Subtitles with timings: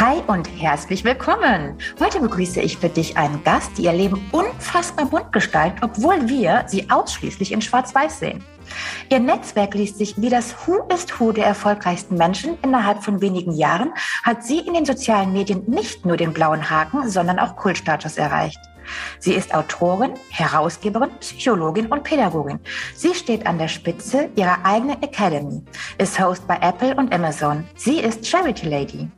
[0.00, 1.76] Hi und herzlich willkommen.
[2.00, 6.64] Heute begrüße ich für dich einen Gast, die ihr Leben unfassbar bunt gestaltet, obwohl wir
[6.68, 8.42] sie ausschließlich in Schwarz-Weiß sehen.
[9.10, 12.56] Ihr Netzwerk liest sich wie das Who ist Who der erfolgreichsten Menschen.
[12.62, 13.92] Innerhalb von wenigen Jahren
[14.22, 18.58] hat sie in den sozialen Medien nicht nur den blauen Haken, sondern auch Kultstatus erreicht.
[19.18, 22.58] Sie ist Autorin, Herausgeberin, Psychologin und Pädagogin.
[22.94, 25.62] Sie steht an der Spitze ihrer eigenen Academy,
[25.98, 27.68] ist Host bei Apple und Amazon.
[27.76, 29.10] Sie ist Charity Lady.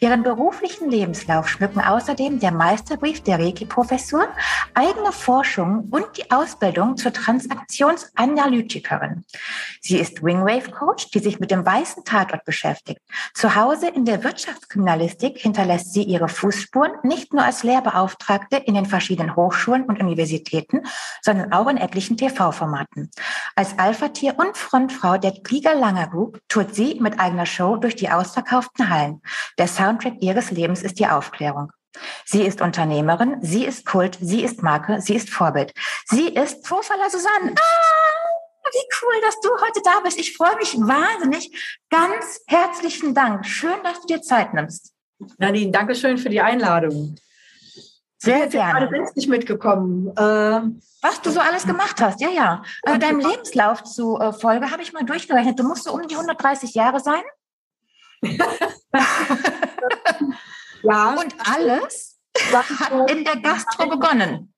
[0.00, 4.28] Ihren beruflichen Lebenslauf schmücken außerdem der Meisterbrief der Reiki-Professur,
[4.74, 9.24] eigene Forschung und die Ausbildung zur Transaktionsanalytikerin.
[9.80, 13.00] Sie ist Wingwave-Coach, die sich mit dem weißen Tatort beschäftigt.
[13.34, 18.86] Zu Hause in der Wirtschaftskriminalistik hinterlässt sie ihre Fußspuren nicht nur als Lehrbeauftragte in den
[18.86, 20.82] verschiedenen Hochschulen und Universitäten,
[21.22, 23.10] sondern auch in etlichen TV-Formaten.
[23.54, 28.10] Als Alpha-Tier und Frontfrau der Krieger Langer Group tourt sie mit eigener Show durch die
[28.10, 29.20] ausverkauften Hallen.
[29.58, 31.70] Der Soundtrack ihres Lebens ist die Aufklärung.
[32.24, 35.74] Sie ist Unternehmerin, sie ist Kult, sie ist Marke, sie ist Vorbild.
[36.06, 37.54] Sie ist Vorfaller Susanne.
[37.56, 40.18] Ah, wie cool, dass du heute da bist.
[40.18, 41.80] Ich freue mich wahnsinnig.
[41.90, 43.44] Ganz herzlichen Dank.
[43.46, 44.92] Schön, dass du dir Zeit nimmst.
[45.38, 47.16] Nadine, danke schön für die Einladung.
[48.18, 48.84] Sehr ich gerne.
[48.84, 50.08] Ich bin nicht mitgekommen.
[50.16, 50.60] Äh,
[51.02, 52.62] was du so alles gemacht hast, ja, ja.
[52.82, 55.58] Äh, deinem Lebenslauf zu äh, Folge habe ich mal durchgerechnet.
[55.58, 57.22] Du musst so um die 130 Jahre sein.
[60.82, 61.14] ja.
[61.14, 62.18] Und alles
[62.52, 64.52] hat in der Gastro begonnen.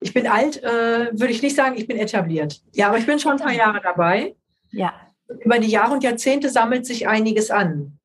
[0.00, 2.62] Ich bin alt, äh, würde ich nicht sagen, ich bin etabliert.
[2.72, 4.36] Ja, aber ich bin schon ein paar Jahre dabei.
[4.70, 4.94] Ja.
[5.40, 7.98] Über die Jahre und Jahrzehnte sammelt sich einiges an.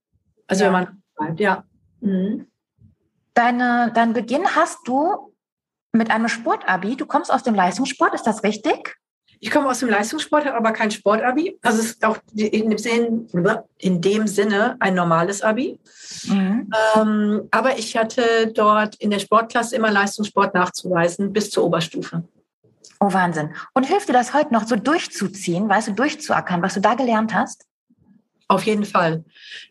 [0.48, 0.68] Also ja.
[0.68, 1.64] wenn man bleibt, ja.
[2.02, 2.48] Mhm.
[3.34, 5.34] Deine, deinen Beginn hast du
[5.92, 6.96] mit einem Sportabi.
[6.96, 8.98] Du kommst aus dem Leistungssport, ist das richtig?
[9.44, 11.60] Ich komme aus dem Leistungssport, habe aber kein Sportabi.
[11.62, 15.78] Also es ist auch in dem, Sinne, in dem Sinne ein normales Abi.
[16.28, 16.72] Mhm.
[16.96, 22.24] Ähm, aber ich hatte dort in der Sportklasse immer Leistungssport nachzuweisen bis zur Oberstufe.
[23.02, 23.54] Oh, Wahnsinn.
[23.74, 27.34] Und hilft dir das heute noch so durchzuziehen, weißt du, durchzuackern, was du da gelernt
[27.34, 27.66] hast?
[28.48, 29.26] Auf jeden Fall.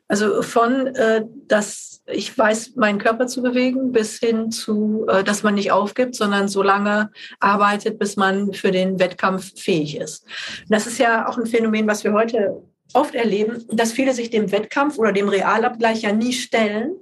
[0.06, 5.42] Also von, äh, dass ich weiß, meinen Körper zu bewegen, bis hin zu, äh, dass
[5.42, 10.24] man nicht aufgibt, sondern so lange arbeitet, bis man für den Wettkampf fähig ist.
[10.68, 12.62] das ist ja auch ein Phänomen, was wir heute
[12.94, 16.94] oft erleben, dass viele sich dem Wettkampf oder dem Realabgleich ja nie stellen.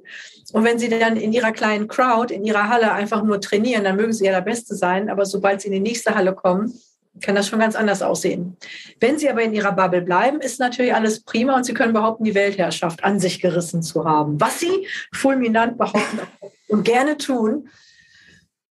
[0.52, 3.96] Und wenn sie dann in ihrer kleinen Crowd, in ihrer Halle einfach nur trainieren, dann
[3.96, 5.08] mögen sie ja der Beste sein.
[5.08, 6.72] Aber sobald sie in die nächste Halle kommen,
[7.22, 8.56] kann das schon ganz anders aussehen.
[9.00, 12.24] Wenn Sie aber in Ihrer Bubble bleiben, ist natürlich alles prima und Sie können behaupten,
[12.24, 14.40] die Weltherrschaft an sich gerissen zu haben.
[14.40, 16.20] Was Sie fulminant behaupten
[16.70, 17.68] und gerne tun.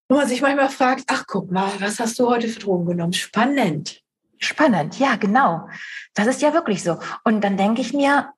[0.08, 3.12] Wo man sich manchmal fragt, ach guck mal, was hast du heute für Drogen genommen?
[3.12, 4.02] Spannend.
[4.38, 5.68] Spannend, ja, genau.
[6.14, 6.98] Das ist ja wirklich so.
[7.24, 8.30] Und dann denke ich mir,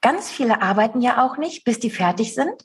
[0.00, 2.64] ganz viele arbeiten ja auch nicht, bis die fertig sind,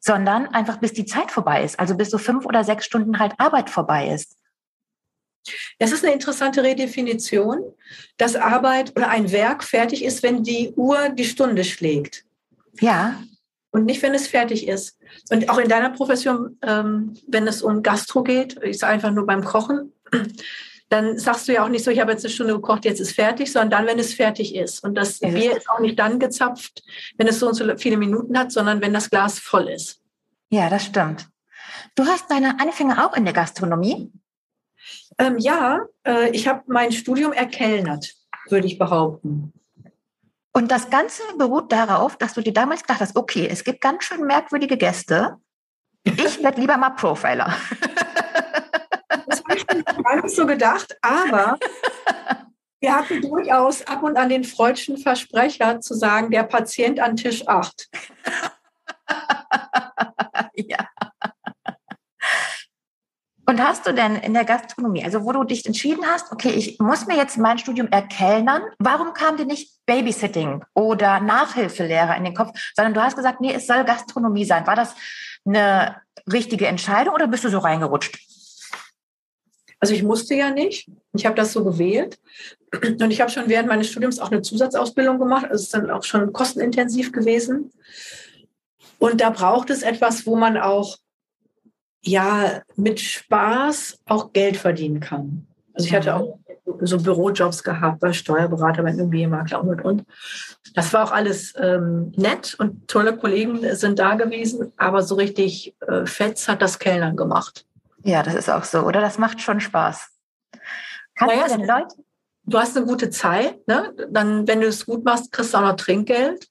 [0.00, 1.78] sondern einfach bis die Zeit vorbei ist.
[1.78, 4.36] Also bis so fünf oder sechs Stunden halt Arbeit vorbei ist.
[5.78, 7.60] Das ist eine interessante Redefinition,
[8.16, 12.24] dass Arbeit oder ein Werk fertig ist, wenn die Uhr die Stunde schlägt.
[12.80, 13.20] Ja.
[13.70, 14.98] Und nicht, wenn es fertig ist.
[15.30, 19.26] Und auch in deiner Profession, ähm, wenn es um Gastro geht, ich sage einfach nur
[19.26, 19.92] beim Kochen,
[20.92, 23.12] dann sagst du ja auch nicht so, ich habe jetzt eine Stunde gekocht, jetzt ist
[23.12, 24.84] fertig, sondern dann, wenn es fertig ist.
[24.84, 26.82] Und das Bier ist auch nicht dann gezapft,
[27.16, 30.00] wenn es so und so viele Minuten hat, sondern wenn das Glas voll ist.
[30.50, 31.28] Ja, das stimmt.
[31.94, 34.12] Du hast deine Anfänge auch in der Gastronomie?
[35.18, 38.14] Ähm, ja, äh, ich habe mein Studium erkellnert,
[38.48, 39.52] würde ich behaupten.
[40.52, 44.04] Und das Ganze beruht darauf, dass du dir damals gedacht hast, okay, es gibt ganz
[44.04, 45.38] schön merkwürdige Gäste.
[46.04, 47.54] Ich werde lieber mal Profiler.
[49.26, 51.58] Das habe ich mir gar nicht so gedacht, aber
[52.80, 57.46] wir hatten durchaus ab und an den freudschen Versprecher zu sagen, der Patient an Tisch
[57.46, 57.88] 8.
[63.52, 66.78] Und hast du denn in der Gastronomie, also wo du dich entschieden hast, okay, ich
[66.78, 72.34] muss mir jetzt mein Studium erkellnern, warum kam dir nicht Babysitting oder Nachhilfelehrer in den
[72.34, 74.66] Kopf, sondern du hast gesagt, nee, es soll Gastronomie sein.
[74.66, 74.94] War das
[75.44, 76.00] eine
[76.32, 78.18] richtige Entscheidung oder bist du so reingerutscht?
[79.80, 80.90] Also ich musste ja nicht.
[81.12, 82.18] Ich habe das so gewählt.
[82.72, 85.44] Und ich habe schon während meines Studiums auch eine Zusatzausbildung gemacht.
[85.44, 87.70] Also es ist dann auch schon kostenintensiv gewesen.
[88.98, 90.96] Und da braucht es etwas, wo man auch
[92.02, 95.46] ja mit Spaß auch Geld verdienen kann.
[95.74, 96.38] Also ich hatte auch
[96.80, 100.06] so Bürojobs gehabt, bei Steuerberater, bei Immobilienmakler und und und.
[100.74, 105.74] Das war auch alles ähm, nett und tolle Kollegen sind da gewesen, aber so richtig
[105.86, 107.66] äh, Fetz hat das Kellnern gemacht.
[108.04, 109.00] Ja, das ist auch so, oder?
[109.00, 110.08] Das macht schon Spaß.
[111.14, 111.96] Kannst naja, du denn Leute?
[112.44, 113.94] Du hast eine gute Zeit, ne?
[114.10, 116.48] Dann, wenn du es gut machst, kriegst du auch noch Trinkgeld.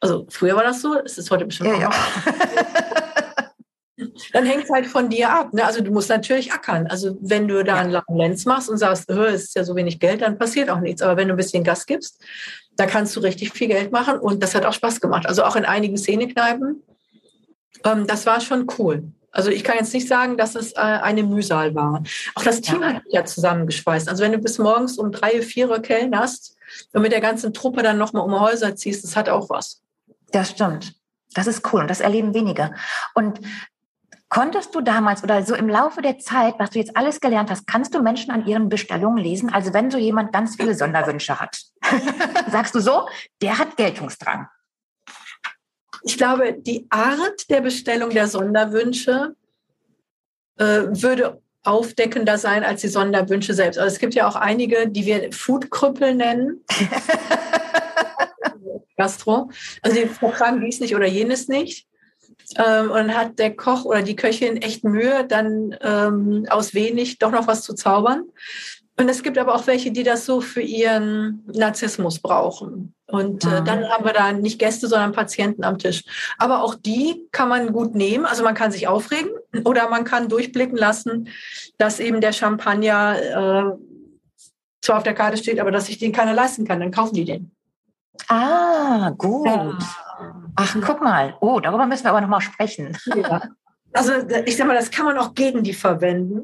[0.00, 3.02] Also früher war das so, es ist heute bestimmt ja, auch ja.
[4.32, 5.52] Dann hängt es halt von dir ab.
[5.54, 5.64] Ne?
[5.64, 6.86] Also du musst natürlich ackern.
[6.86, 9.98] Also wenn du da einen langen Lenz machst und sagst, es ist ja so wenig
[9.98, 11.02] Geld, dann passiert auch nichts.
[11.02, 12.22] Aber wenn du ein bisschen Gas gibst,
[12.76, 15.26] da kannst du richtig viel Geld machen und das hat auch Spaß gemacht.
[15.26, 16.82] Also auch in einigen Szenekneipen.
[17.84, 19.04] Ähm, das war schon cool.
[19.32, 22.02] Also ich kann jetzt nicht sagen, dass es äh, eine Mühsal war.
[22.34, 22.94] Auch das Team ja.
[22.94, 24.08] hat ja zusammengeschweißt.
[24.08, 26.56] Also wenn du bis morgens um drei, vier Uhr kellnerst
[26.92, 29.82] und mit der ganzen Truppe dann nochmal um Häuser ziehst, das hat auch was.
[30.32, 30.94] Das stimmt.
[31.34, 32.72] Das ist cool und das erleben wenige.
[33.14, 33.40] Und
[34.36, 37.66] Konntest du damals oder so im Laufe der Zeit, was du jetzt alles gelernt hast,
[37.66, 39.52] kannst du Menschen an ihren Bestellungen lesen?
[39.52, 41.58] Also wenn so jemand ganz viele Sonderwünsche hat,
[42.50, 43.08] sagst du so,
[43.40, 44.48] der hat Geltungsdrang
[46.06, 49.34] ich glaube, die Art der Bestellung der Sonderwünsche
[50.56, 53.76] äh, würde aufdeckender sein als die Sonderwünsche selbst.
[53.76, 56.64] Also es gibt ja auch einige, die wir Foodkrüppel nennen.
[58.96, 59.50] Gastro.
[59.82, 61.88] Also die Programm dies nicht oder jenes nicht.
[62.56, 67.32] Ähm, und hat der Koch oder die Köchin echt Mühe, dann ähm, aus wenig doch
[67.32, 68.24] noch was zu zaubern.
[68.98, 72.94] Und es gibt aber auch welche, die das so für ihren Narzissmus brauchen.
[73.08, 73.88] Und äh, dann mhm.
[73.88, 76.02] haben wir da nicht Gäste, sondern Patienten am Tisch.
[76.38, 78.24] Aber auch die kann man gut nehmen.
[78.24, 79.30] Also man kann sich aufregen
[79.64, 81.28] oder man kann durchblicken lassen,
[81.76, 83.76] dass eben der Champagner äh,
[84.80, 86.80] zwar auf der Karte steht, aber dass sich den keiner leisten kann.
[86.80, 87.50] Dann kaufen die den.
[88.28, 89.46] Ah, gut.
[89.46, 89.78] Ja.
[90.56, 91.36] Ach, guck mal.
[91.40, 92.96] Oh, darüber müssen wir aber nochmal sprechen.
[93.14, 93.42] Ja.
[93.92, 94.12] Also
[94.44, 96.42] ich sag mal, das kann man auch gegen die verwenden.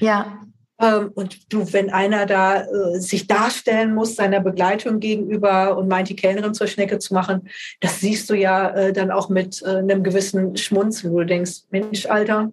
[0.00, 0.40] Ja.
[0.80, 6.08] Ähm, und du, wenn einer da äh, sich darstellen muss, seiner Begleitung gegenüber und meint,
[6.08, 7.48] die Kellnerin zur Schnecke zu machen,
[7.80, 11.64] das siehst du ja äh, dann auch mit äh, einem gewissen Schmunzeln, wo du denkst,
[11.70, 12.50] Mensch, Alter,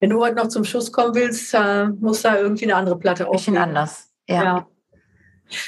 [0.00, 3.28] wenn du heute noch zum Schuss kommen willst, äh, muss da irgendwie eine andere Platte
[3.28, 3.54] aufnehmen.
[3.54, 4.44] Bisschen anders, ja.
[4.44, 4.66] ja.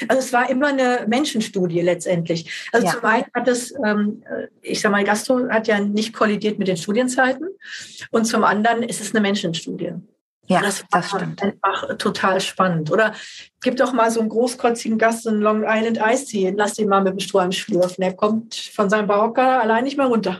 [0.07, 2.69] Also es war immer eine Menschenstudie letztendlich.
[2.71, 2.93] Also ja.
[2.93, 6.67] zum einen hat es, ähm, äh, ich sag mal, Gastro hat ja nicht kollidiert mit
[6.67, 7.47] den Studienzeiten
[8.11, 9.93] und zum anderen ist es eine Menschenstudie.
[10.49, 11.43] Ja, das, das stimmt.
[11.43, 12.89] Einfach total spannend.
[12.89, 13.13] Oder
[13.61, 16.53] gib doch mal so einen großkotzigen Gast in Long Island Ice Tea.
[16.55, 18.01] Lass den mal mit dem Strohhalm schlürfen.
[18.01, 20.39] Der kommt von seinem Barocker allein nicht mehr runter.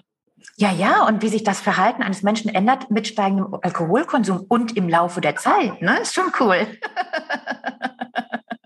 [0.55, 4.89] Ja, ja, und wie sich das Verhalten eines Menschen ändert mit steigendem Alkoholkonsum und im
[4.89, 5.99] Laufe der Zeit, ne?
[6.01, 6.65] Ist schon cool.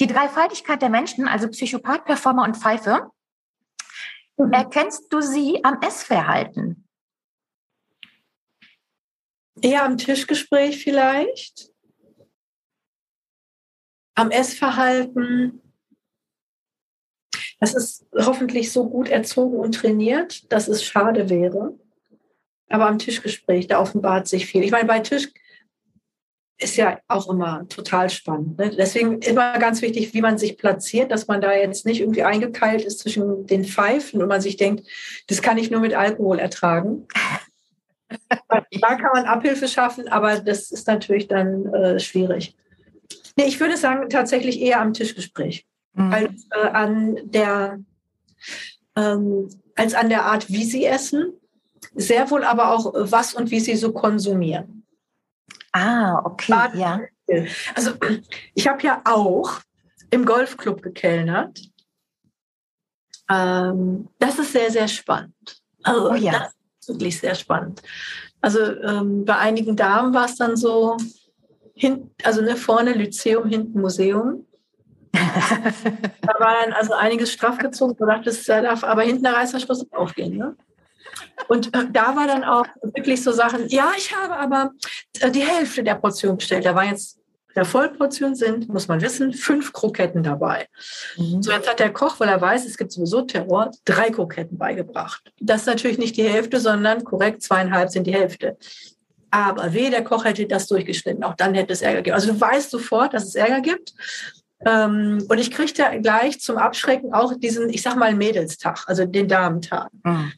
[0.00, 3.10] Die Dreifaltigkeit der Menschen, also Psychopath, Performer und Pfeife,
[4.36, 4.52] mhm.
[4.52, 6.86] erkennst du sie am Essverhalten?
[9.62, 11.72] Eher am Tischgespräch vielleicht.
[14.14, 15.62] Am Essverhalten.
[17.58, 21.78] Das ist hoffentlich so gut erzogen und trainiert, dass es schade wäre.
[22.68, 24.62] Aber am Tischgespräch, da offenbart sich viel.
[24.62, 25.32] Ich meine, bei Tisch
[26.58, 28.58] ist ja auch immer total spannend.
[28.58, 28.70] Ne?
[28.70, 32.82] Deswegen immer ganz wichtig, wie man sich platziert, dass man da jetzt nicht irgendwie eingekeilt
[32.82, 34.86] ist zwischen den Pfeifen und man sich denkt,
[35.26, 37.06] das kann ich nur mit Alkohol ertragen.
[38.48, 42.56] da kann man Abhilfe schaffen, aber das ist natürlich dann äh, schwierig.
[43.36, 46.12] Nee, ich würde sagen, tatsächlich eher am Tischgespräch mhm.
[46.12, 47.80] als, äh, an der,
[48.96, 51.34] ähm, als an der Art, wie sie essen.
[51.94, 54.85] Sehr wohl aber auch, was und wie sie so konsumieren.
[55.76, 57.00] Ah, okay, Bad ja.
[57.74, 57.92] Also
[58.54, 59.60] ich habe ja auch
[60.10, 61.60] im Golfclub gekellnert.
[63.28, 65.60] Ähm, das ist sehr, sehr spannend.
[65.82, 66.48] Also, oh ja
[66.88, 67.82] wirklich sehr spannend.
[68.40, 70.96] Also ähm, bei einigen Damen war es dann so,
[71.74, 74.46] hin, also ne, vorne Lyzeum, hinten Museum.
[75.12, 77.96] da war dann also einiges straff gezogen.
[77.96, 80.36] Du dachtest, da darf aber hinten der Reißverschluss aufgehen.
[80.36, 80.56] Ne?
[81.48, 84.72] Und äh, da war dann auch wirklich so Sachen, ja, ich habe aber
[85.20, 86.64] äh, die Hälfte der Portion bestellt.
[86.64, 87.18] Da war jetzt
[87.56, 90.68] der Vollportion sind, muss man wissen, fünf Kroketten dabei.
[91.16, 91.42] Mhm.
[91.42, 95.32] So, jetzt hat der Koch, weil er weiß, es gibt sowieso Terror, drei Kroketten beigebracht.
[95.40, 98.58] Das ist natürlich nicht die Hälfte, sondern korrekt zweieinhalb sind die Hälfte.
[99.30, 102.14] Aber weh, der Koch hätte das durchgeschnitten, auch dann hätte es Ärger gegeben.
[102.14, 103.94] Also du weißt sofort, dass es Ärger gibt.
[104.64, 109.28] Ähm, und ich kriegte gleich zum Abschrecken auch diesen, ich sag mal, Mädelstag, also den
[109.28, 109.88] Damentag.
[110.04, 110.32] Mhm.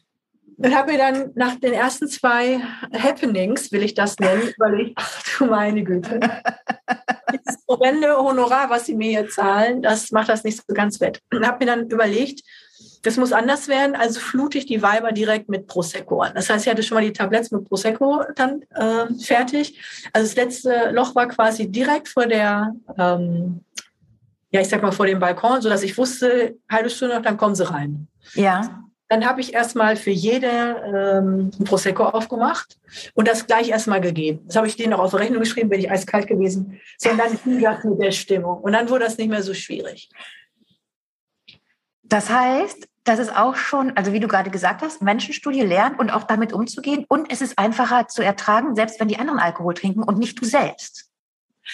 [0.61, 2.59] Und habe mir dann nach den ersten zwei
[2.93, 6.19] Happenings, will ich das nennen, ich, ach du meine Güte,
[7.45, 11.21] das horrende Honorar, was sie mir hier zahlen, das macht das nicht so ganz wett.
[11.33, 12.41] Und habe mir dann überlegt,
[13.03, 16.33] das muss anders werden, also flute ich die Weiber direkt mit Prosecco an.
[16.35, 19.79] Das heißt, ich hatte schon mal die Tabletts mit Prosecco dann äh, fertig.
[20.11, 23.63] Also das letzte Loch war quasi direkt vor der, ähm,
[24.51, 27.55] ja, ich sag mal vor dem Balkon, sodass ich wusste, halbe Stunde noch, dann kommen
[27.55, 28.07] sie rein.
[28.33, 28.83] Ja.
[29.09, 32.77] Dann habe ich erstmal für jede ähm, ein Prosecco aufgemacht
[33.15, 34.41] und das gleich erstmal gegeben.
[34.45, 36.79] Das habe ich denen auch auf Rechnung geschrieben, bin ich eiskalt gewesen.
[36.97, 38.59] Sondern ging das mit der Stimmung.
[38.61, 40.09] Und dann wurde das nicht mehr so schwierig.
[42.03, 46.11] Das heißt, das ist auch schon, also wie du gerade gesagt hast, Menschenstudie lernen und
[46.11, 47.05] auch damit umzugehen.
[47.07, 50.45] Und es ist einfacher zu ertragen, selbst wenn die anderen Alkohol trinken und nicht du
[50.45, 51.09] selbst.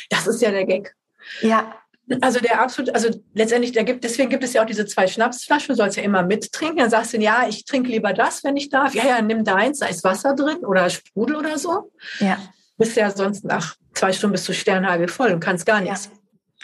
[0.10, 0.96] Das ist ja der Gag.
[1.42, 1.82] Ja.
[2.22, 5.70] Also der absolut, also letztendlich, der gibt, deswegen gibt es ja auch diese zwei Schnapsflaschen,
[5.70, 6.78] du sollst ja immer mittrinken.
[6.78, 8.94] Dann sagst du, ja, ich trinke lieber das, wenn ich darf.
[8.94, 11.92] Ja, ja, nimm deins, da ist Wasser drin oder Sprudel oder so.
[12.20, 12.38] Ja.
[12.78, 16.12] Bist ja sonst nach zwei Stunden bist du Sternhagel voll und kannst gar nichts.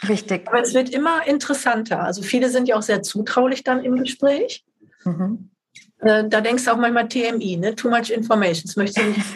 [0.02, 0.46] Ja, richtig.
[0.46, 2.04] Aber es wird immer interessanter.
[2.04, 4.64] Also viele sind ja auch sehr zutraulich dann im Gespräch.
[5.04, 5.50] Mhm.
[5.98, 7.74] Äh, da denkst du auch manchmal TMI, ne?
[7.74, 8.64] Too much information.
[8.66, 9.26] Das möchtest du nicht.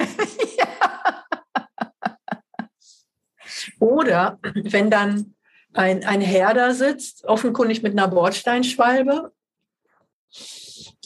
[3.79, 5.36] Oder wenn dann
[5.77, 9.33] ein, ein Herr da sitzt, offenkundig mit einer Bordsteinschwalbe,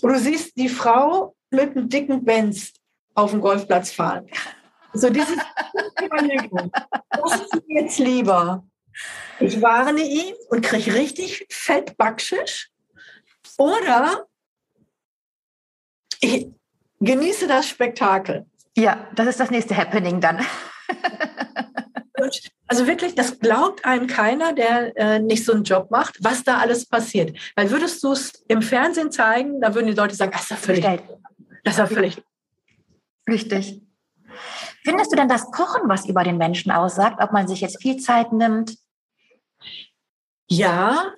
[0.03, 2.73] und du siehst die Frau mit einem dicken Benz
[3.15, 4.27] auf dem Golfplatz fahren.
[4.93, 5.37] So dieses
[6.03, 6.73] Überlegung.
[7.11, 8.65] Was ist mir jetzt lieber?
[9.39, 12.71] Ich warne ihn und kriege richtig fett Backschisch.
[13.59, 14.27] Oder
[16.21, 16.49] ich
[17.01, 18.47] genieße das Spektakel.
[18.77, 20.45] Ja, das ist das nächste Happening dann.
[22.71, 26.59] Also wirklich, das glaubt einem keiner, der äh, nicht so einen Job macht, was da
[26.59, 27.37] alles passiert.
[27.57, 30.57] Weil würdest du es im Fernsehen zeigen, da würden die Leute sagen, das ist ja
[30.57, 30.85] völlig,
[31.65, 32.23] das ist ja völlig.
[33.29, 33.83] Richtig.
[34.85, 37.97] Findest du denn das Kochen, was über den Menschen aussagt, ob man sich jetzt viel
[37.97, 38.77] Zeit nimmt?
[40.49, 41.15] Ja,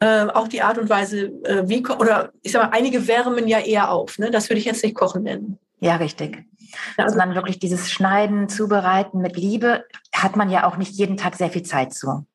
[0.00, 3.60] äh, auch die Art und Weise, äh, wie, oder ich sag mal, einige wärmen ja
[3.60, 4.18] eher auf.
[4.18, 4.30] Ne?
[4.30, 5.58] Das würde ich jetzt nicht Kochen nennen.
[5.80, 6.44] Ja, richtig.
[6.96, 9.84] Also dann wirklich dieses Schneiden, Zubereiten mit Liebe,
[10.14, 12.26] hat man ja auch nicht jeden Tag sehr viel Zeit zu.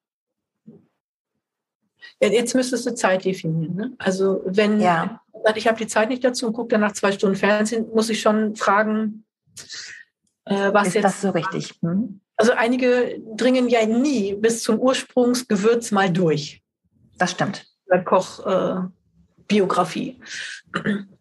[2.22, 3.76] Ja, jetzt müsstest du Zeit definieren.
[3.76, 3.94] Ne?
[3.98, 5.22] Also wenn ja.
[5.56, 8.22] ich habe die Zeit nicht dazu und gucke dann nach zwei Stunden Fernsehen, muss ich
[8.22, 9.26] schon fragen,
[10.46, 11.06] äh, was Ist jetzt.
[11.06, 11.80] Ist das so richtig?
[11.82, 12.22] Hm?
[12.38, 16.62] Also einige dringen ja nie bis zum Ursprungsgewürz mal durch.
[17.18, 17.66] Das stimmt.
[18.04, 18.92] Kochbiografie.
[18.92, 18.95] Äh,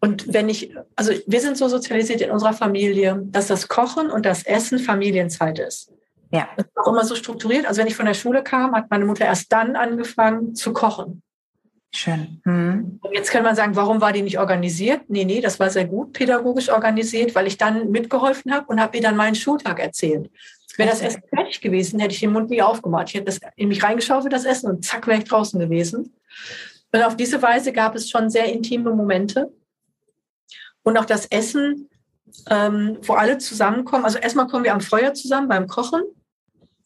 [0.01, 4.25] und wenn ich, also wir sind so sozialisiert in unserer Familie, dass das Kochen und
[4.25, 5.91] das Essen Familienzeit ist.
[6.31, 6.49] Ja.
[6.57, 7.65] Das ist auch immer so strukturiert.
[7.65, 11.21] Also wenn ich von der Schule kam, hat meine Mutter erst dann angefangen zu kochen.
[11.93, 12.41] Schön.
[12.43, 12.99] Hm.
[13.13, 15.03] Jetzt kann man sagen, warum war die nicht organisiert?
[15.07, 18.97] Nee, nee, das war sehr gut pädagogisch organisiert, weil ich dann mitgeholfen habe und habe
[18.97, 20.29] ihr dann meinen Schultag erzählt.
[20.75, 23.07] Wäre das Essen fertig gewesen, hätte ich den Mund nie aufgemacht.
[23.07, 26.13] Ich hätte das in mich reingeschaufelt, das Essen, und zack, wäre ich draußen gewesen.
[26.95, 29.51] Und auf diese Weise gab es schon sehr intime Momente.
[30.81, 31.89] Und auch das Essen,
[32.49, 34.05] ähm, wo alle zusammenkommen.
[34.05, 36.03] Also erstmal kommen wir am Feuer zusammen beim Kochen.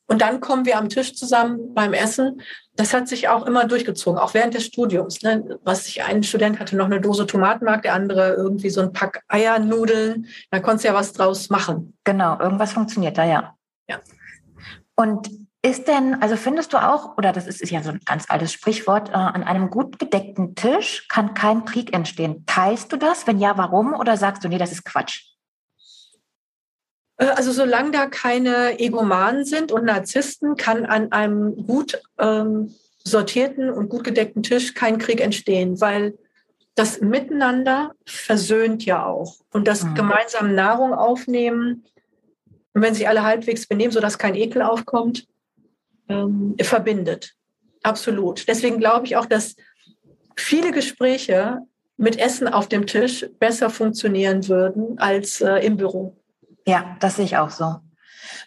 [0.07, 2.41] Und dann kommen wir am Tisch zusammen beim Essen.
[2.75, 5.21] Das hat sich auch immer durchgezogen, auch während des Studiums.
[5.21, 5.59] Ne?
[5.63, 9.21] Was ich, ein Student hatte noch eine Dose Tomatenmark, der andere irgendwie so ein Pack
[9.27, 10.25] Eiernudeln.
[10.49, 11.95] Da konntest du ja was draus machen.
[12.03, 13.55] Genau, irgendwas funktioniert da, ja.
[13.87, 13.99] Ja.
[14.95, 15.29] Und
[15.61, 18.53] ist denn, also findest du auch, oder das ist, ist ja so ein ganz altes
[18.53, 22.45] Sprichwort, äh, an einem gut gedeckten Tisch kann kein Krieg entstehen.
[22.45, 23.27] Teilst du das?
[23.27, 23.93] Wenn ja, warum?
[23.93, 25.33] Oder sagst du, nee, das ist Quatsch?
[27.17, 32.73] Äh, also solange da keine Egomanen sind und Narzissten, kann an einem gut ähm,
[33.03, 36.17] sortierten und gut gedeckten Tisch kein Krieg entstehen, weil
[36.75, 39.35] das Miteinander versöhnt ja auch.
[39.51, 39.95] Und das mhm.
[39.95, 41.83] gemeinsam Nahrung aufnehmen
[42.73, 45.27] und wenn sich alle halbwegs benehmen, sodass kein Ekel aufkommt,
[46.09, 47.35] ähm, verbindet.
[47.83, 48.47] Absolut.
[48.47, 49.55] Deswegen glaube ich auch, dass
[50.35, 51.59] viele Gespräche
[51.97, 56.15] mit Essen auf dem Tisch besser funktionieren würden als äh, im Büro.
[56.65, 57.75] Ja, das sehe ich auch so.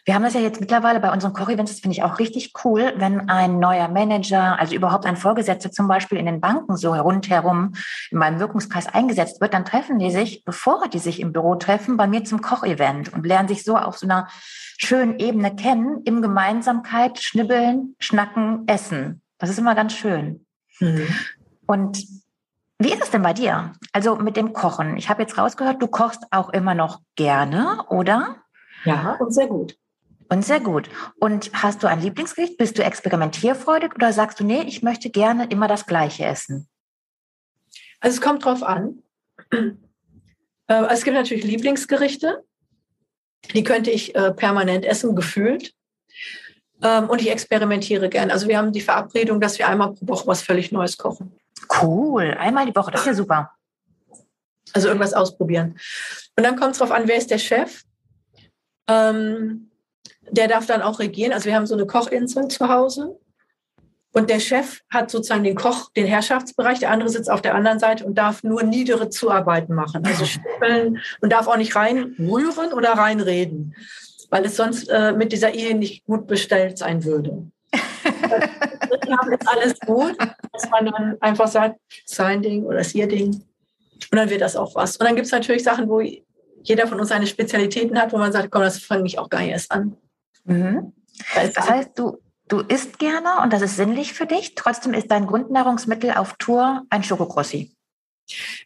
[0.05, 2.93] Wir haben das ja jetzt mittlerweile bei unseren Koch-Events, das finde ich auch richtig cool,
[2.97, 7.75] wenn ein neuer Manager, also überhaupt ein Vorgesetzter zum Beispiel in den Banken so rundherum
[8.11, 11.97] in meinem Wirkungskreis eingesetzt wird, dann treffen die sich, bevor die sich im Büro treffen,
[11.97, 14.29] bei mir zum Koch-Event und lernen sich so auf so einer
[14.79, 19.23] schönen Ebene kennen, im Gemeinsamkeit, schnibbeln, schnacken, essen.
[19.39, 20.47] Das ist immer ganz schön.
[20.81, 21.07] Mhm.
[21.67, 22.05] Und
[22.79, 23.73] wie ist es denn bei dir?
[23.93, 24.97] Also mit dem Kochen.
[24.97, 28.42] Ich habe jetzt rausgehört, du kochst auch immer noch gerne, oder?
[28.85, 29.77] Ja, und sehr gut.
[30.29, 30.89] Und sehr gut.
[31.21, 32.57] Und hast du ein Lieblingsgericht?
[32.57, 36.69] Bist du experimentierfreudig oder sagst du, nee, ich möchte gerne immer das Gleiche essen?
[38.01, 39.03] Also es kommt drauf an.
[40.69, 42.45] Äh, es gibt natürlich Lieblingsgerichte,
[43.53, 45.75] die könnte ich äh, permanent essen, gefühlt.
[46.83, 48.31] Ähm, und ich experimentiere gern.
[48.31, 51.33] Also wir haben die Verabredung, dass wir einmal pro Woche was völlig Neues kochen.
[51.81, 53.51] Cool, einmal die Woche, das ist ja super.
[54.73, 55.79] Also irgendwas ausprobieren.
[56.37, 57.83] Und dann kommt es darauf an, wer ist der Chef?
[58.89, 59.71] Ähm,
[60.31, 61.33] der darf dann auch regieren.
[61.33, 63.19] Also wir haben so eine Kochinsel zu Hause.
[64.15, 67.79] Und der Chef hat sozusagen den Koch, den Herrschaftsbereich, der andere sitzt auf der anderen
[67.79, 72.93] Seite und darf nur niedere Zuarbeiten machen, also schnippeln und darf auch nicht reinrühren oder
[72.93, 73.75] reinreden,
[74.29, 77.47] weil es sonst äh, mit dieser Ehe nicht gut bestellt sein würde.
[78.03, 80.17] Wir haben jetzt alles gut,
[80.53, 83.33] dass man dann einfach sagt, sein Ding oder ist ihr Ding.
[83.33, 84.97] Und dann wird das auch was.
[84.99, 86.01] Und dann gibt es natürlich Sachen, wo
[86.63, 89.41] jeder von uns seine Spezialitäten hat, wo man sagt, komm, das fange ich auch gar
[89.41, 89.97] nicht erst an.
[90.45, 90.93] Mhm.
[91.35, 94.55] Das heißt, du, du isst gerne und das ist sinnlich für dich.
[94.55, 97.75] Trotzdem ist dein Grundnahrungsmittel auf Tour ein Schokokrossi.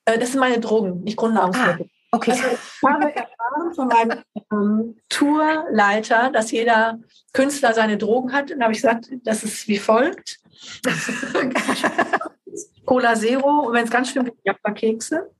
[0.04, 1.86] Äh, das sind meine Drogen, nicht Grundnahrungsmittel.
[1.86, 2.32] Ah, okay.
[2.32, 4.22] Also ich habe erfahren von meinem
[4.52, 6.98] ähm, Tourleiter, dass jeder
[7.32, 8.50] Künstler seine Drogen hat.
[8.50, 10.38] Und da habe ich gesagt, das ist wie folgt.
[12.86, 15.30] Cola Zero und wenn es ganz schlimm wird, Jappa-Kekse.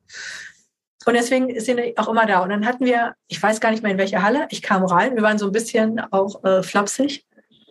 [1.07, 2.41] Und deswegen sind die auch immer da.
[2.41, 5.15] Und dann hatten wir, ich weiß gar nicht mehr in welcher Halle, ich kam rein,
[5.15, 7.25] wir waren so ein bisschen auch äh, flapsig,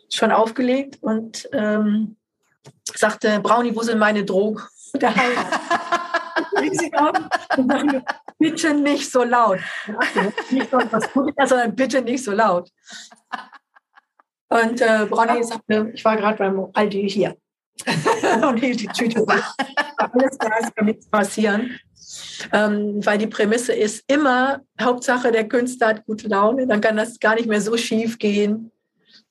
[0.10, 2.16] schon aufgelegt und ähm,
[2.96, 4.62] sagte, Brownie, wo sind meine Drogen?
[5.02, 5.14] Der
[8.40, 9.60] bitte nicht so laut.
[10.50, 12.70] Nicht was da, sondern bitte nicht so laut.
[14.48, 17.36] Und äh, Brownie sagte, ich war gerade beim Aldi hier.
[18.48, 19.26] und hielt die Tüte.
[19.98, 21.78] Alles klar, es kann nichts passieren.
[22.52, 27.20] Ähm, weil die Prämisse ist immer, Hauptsache der Künstler hat gute Laune, dann kann das
[27.20, 28.72] gar nicht mehr so schief gehen,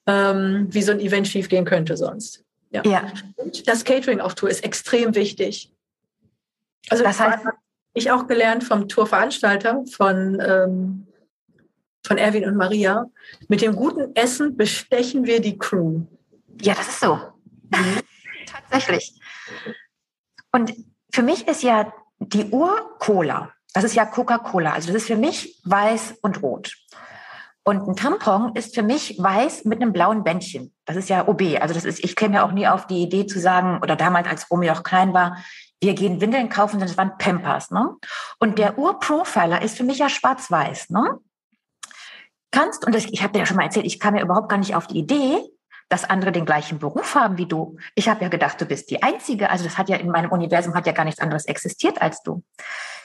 [0.07, 2.45] ähm, wie so ein Event schief gehen könnte sonst.
[2.71, 2.83] Ja.
[2.85, 3.13] ja.
[3.67, 5.73] das Catering auf Tour ist extrem wichtig.
[6.91, 7.45] Also das heißt,
[7.95, 11.07] ich auch gelernt vom Tourveranstalter von, ähm,
[12.05, 13.07] von Erwin und Maria.
[13.49, 16.01] Mit dem guten Essen bestechen wir die Crew.
[16.61, 17.15] Ja, das ist so.
[17.71, 18.01] Mhm.
[18.47, 19.15] Tatsächlich.
[20.53, 20.75] Und
[21.13, 21.93] für mich ist ja
[22.33, 23.51] die Uhr Cola.
[23.73, 24.73] Das ist ja Coca-Cola.
[24.73, 26.75] Also das ist für mich weiß und rot.
[27.65, 30.73] Und ein Tampon ist für mich weiß mit einem blauen Bändchen.
[30.85, 31.43] Das ist ja OB.
[31.61, 34.29] Also das ist, ich käme ja auch nie auf die Idee zu sagen, oder damals,
[34.29, 35.39] als Romy auch klein war,
[35.81, 37.95] wir gehen Windeln kaufen, das waren Pampers, ne?
[38.39, 41.19] Und der Urprofiler ist für mich ja schwarz-weiß, ne?
[42.51, 44.59] Kannst, und das, ich habe dir ja schon mal erzählt, ich kam ja überhaupt gar
[44.59, 45.43] nicht auf die Idee,
[45.89, 47.77] dass andere den gleichen Beruf haben wie du.
[47.95, 49.51] Ich habe ja gedacht, du bist die Einzige.
[49.51, 52.43] Also das hat ja in meinem Universum hat ja gar nichts anderes existiert als du.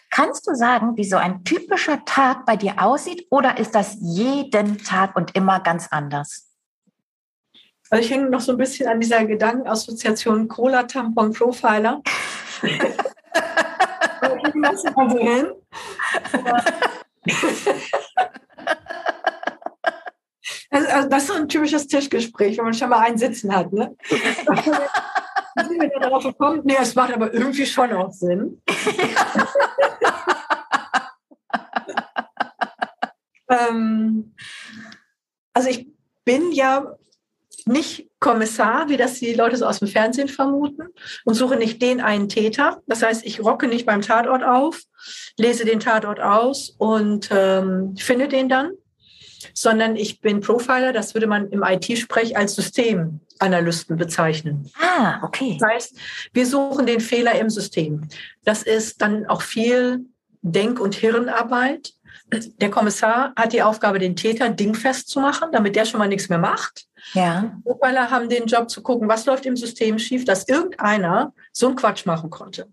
[0.09, 4.79] Kannst du sagen, wie so ein typischer Tag bei dir aussieht oder ist das jeden
[4.79, 6.47] Tag und immer ganz anders?
[7.91, 12.01] Also ich hänge noch so ein bisschen an dieser Gedankenassoziation Cola Tampon Profiler.
[20.69, 20.85] das.
[20.85, 23.71] Also, also das ist so ein typisches Tischgespräch, wenn man schon mal einen Sitzen hat.
[23.73, 23.95] Ne?
[24.07, 26.61] sind wir darauf gekommen?
[26.63, 28.61] Nee, es macht aber irgendwie schon auch Sinn.
[33.49, 34.35] ähm,
[35.53, 35.87] also ich
[36.23, 36.95] bin ja
[37.65, 40.89] nicht Kommissar, wie das die Leute so aus dem Fernsehen vermuten,
[41.25, 42.81] und suche nicht den einen Täter.
[42.87, 44.81] Das heißt, ich rocke nicht beim Tatort auf,
[45.37, 48.71] lese den Tatort aus und ähm, finde den dann,
[49.53, 54.69] sondern ich bin Profiler, das würde man im IT-Sprech als Systemanalysten bezeichnen.
[54.79, 55.57] Ah, okay.
[55.59, 55.95] Das heißt,
[56.33, 58.07] wir suchen den Fehler im System.
[58.43, 60.05] Das ist dann auch viel
[60.41, 61.93] Denk- und Hirnarbeit.
[62.31, 66.29] Der Kommissar hat die Aufgabe, den Täter dingfest zu machen, damit der schon mal nichts
[66.29, 66.85] mehr macht.
[67.13, 67.59] Ja.
[67.63, 71.75] Profiler haben den Job zu gucken, was läuft im System schief, dass irgendeiner so einen
[71.75, 72.67] Quatsch machen konnte.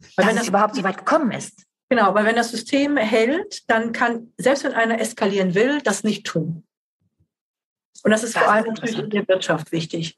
[0.00, 1.64] Weil dass wenn das überhaupt so weit gekommen ist.
[1.92, 6.24] Genau, weil wenn das System hält, dann kann, selbst wenn einer eskalieren will, das nicht
[6.24, 6.64] tun.
[8.02, 10.16] Und das ist das vor allem natürlich in der Wirtschaft wichtig.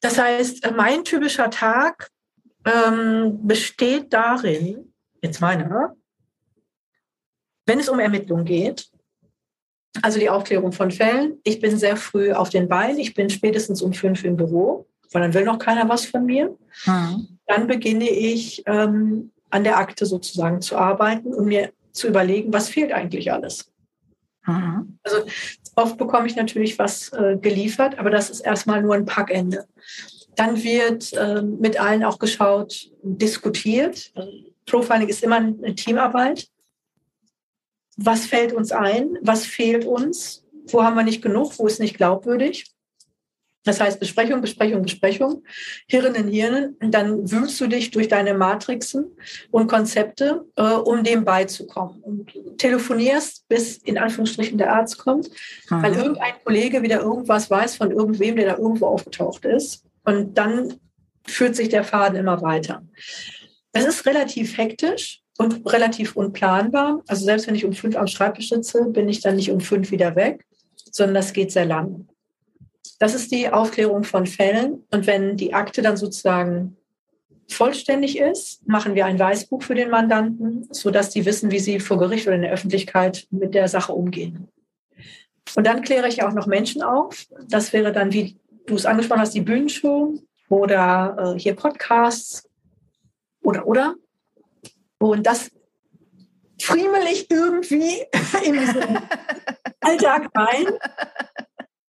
[0.00, 2.08] Das heißt, mein typischer Tag
[2.64, 5.94] ähm, besteht darin, jetzt meine,
[7.66, 8.88] wenn es um Ermittlungen geht,
[10.00, 13.82] also die Aufklärung von Fällen, ich bin sehr früh auf den Beinen, ich bin spätestens
[13.82, 16.56] um fünf im Büro, weil dann will noch keiner was von mir.
[16.86, 17.38] Mhm.
[17.44, 22.68] Dann beginne ich ähm, an der Akte sozusagen zu arbeiten und mir zu überlegen, was
[22.68, 23.70] fehlt eigentlich alles.
[24.46, 24.98] Mhm.
[25.02, 25.24] Also
[25.76, 29.66] oft bekomme ich natürlich was äh, geliefert, aber das ist erstmal nur ein Packende.
[30.36, 34.12] Dann wird äh, mit allen auch geschaut, diskutiert.
[34.14, 34.30] Also
[34.66, 36.48] Profiling ist immer eine Teamarbeit.
[37.96, 39.18] Was fällt uns ein?
[39.20, 40.44] Was fehlt uns?
[40.68, 41.58] Wo haben wir nicht genug?
[41.58, 42.72] Wo ist nicht glaubwürdig?
[43.64, 45.44] Das heißt Besprechung, Besprechung, Besprechung,
[45.86, 46.76] Hirn in Hirn.
[46.80, 49.16] Dann wühlst du dich durch deine Matrixen
[49.50, 52.00] und Konzepte, äh, um dem beizukommen.
[52.02, 55.28] Und telefonierst, bis in Anführungsstrichen der Arzt kommt,
[55.68, 55.82] mhm.
[55.82, 59.84] weil irgendein Kollege wieder irgendwas weiß von irgendwem, der da irgendwo aufgetaucht ist.
[60.04, 60.80] Und dann
[61.26, 62.82] führt sich der Faden immer weiter.
[63.72, 67.02] Es ist relativ hektisch und relativ unplanbar.
[67.06, 69.90] Also selbst wenn ich um fünf am Schreibtisch sitze, bin ich dann nicht um fünf
[69.90, 70.44] wieder weg,
[70.90, 72.09] sondern das geht sehr lang.
[73.00, 74.84] Das ist die Aufklärung von Fällen.
[74.90, 76.76] Und wenn die Akte dann sozusagen
[77.48, 81.98] vollständig ist, machen wir ein Weißbuch für den Mandanten, sodass die wissen, wie sie vor
[81.98, 84.48] Gericht oder in der Öffentlichkeit mit der Sache umgehen.
[85.56, 87.26] Und dann kläre ich auch noch Menschen auf.
[87.48, 90.14] Das wäre dann, wie du es angesprochen hast, die Bühnenshow
[90.50, 92.48] oder äh, hier Podcasts
[93.42, 93.94] oder oder.
[94.98, 95.50] Und das
[96.60, 98.04] friemel ich irgendwie
[98.44, 98.98] in diesen
[99.80, 100.66] Alltag rein,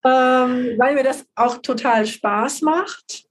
[0.04, 3.24] ähm, weil mir das auch total Spaß macht.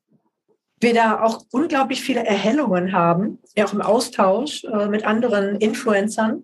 [0.82, 6.44] Wir da auch unglaublich viele Erhellungen haben, ja auch im Austausch äh, mit anderen Influencern.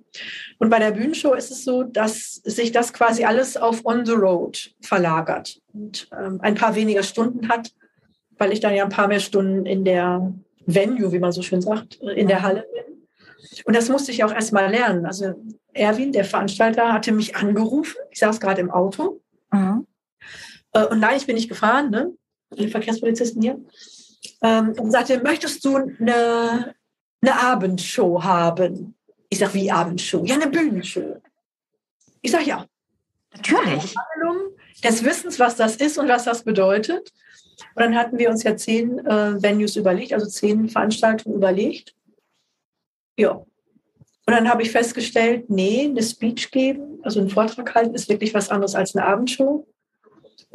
[0.60, 4.12] Und bei der Bühnenshow ist es so, dass sich das quasi alles auf On the
[4.12, 7.72] Road verlagert und ähm, ein paar weniger Stunden hat,
[8.38, 10.34] weil ich dann ja ein paar mehr Stunden in der
[10.66, 12.96] Venue, wie man so schön sagt, in der Halle bin.
[13.64, 15.06] Und das musste ich auch erst mal lernen.
[15.06, 15.34] Also
[15.74, 17.98] Erwin, der Veranstalter, hatte mich angerufen.
[18.12, 19.22] Ich saß gerade im Auto.
[20.76, 22.14] Äh, und nein, ich bin nicht gefahren, ne?
[22.56, 23.60] Die Verkehrspolizisten hier.
[24.42, 26.76] Ähm, und sagte, möchtest du eine,
[27.22, 28.96] eine Abendshow haben?
[29.30, 30.24] Ich sage, wie Abendshow?
[30.26, 31.22] Ja, eine Bühnenshow.
[32.22, 32.66] Ich sage, ja.
[33.34, 33.96] Natürlich.
[34.84, 37.12] Des Wissens, was das ist und was das bedeutet.
[37.76, 41.96] Und dann hatten wir uns ja zehn äh, Venues überlegt, also zehn Veranstaltungen überlegt.
[43.18, 43.32] Ja.
[43.32, 43.48] Und
[44.34, 48.50] dann habe ich festgestellt, nee, eine Speech geben, also einen Vortrag halten, ist wirklich was
[48.50, 49.66] anderes als eine Abendshow.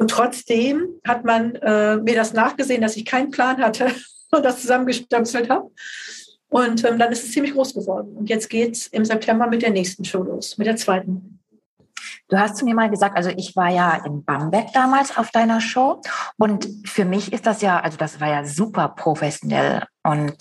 [0.01, 3.93] Und trotzdem hat man äh, mir das nachgesehen, dass ich keinen Plan hatte
[4.31, 5.69] und das zusammengestöpselt habe.
[6.49, 8.17] Und ähm, dann ist es ziemlich groß geworden.
[8.17, 11.39] Und jetzt geht es im September mit der nächsten Show los, mit der zweiten.
[12.29, 15.61] Du hast zu mir mal gesagt, also ich war ja in Bamberg damals auf deiner
[15.61, 16.01] Show
[16.37, 20.33] und für mich ist das ja, also das war ja super professionell und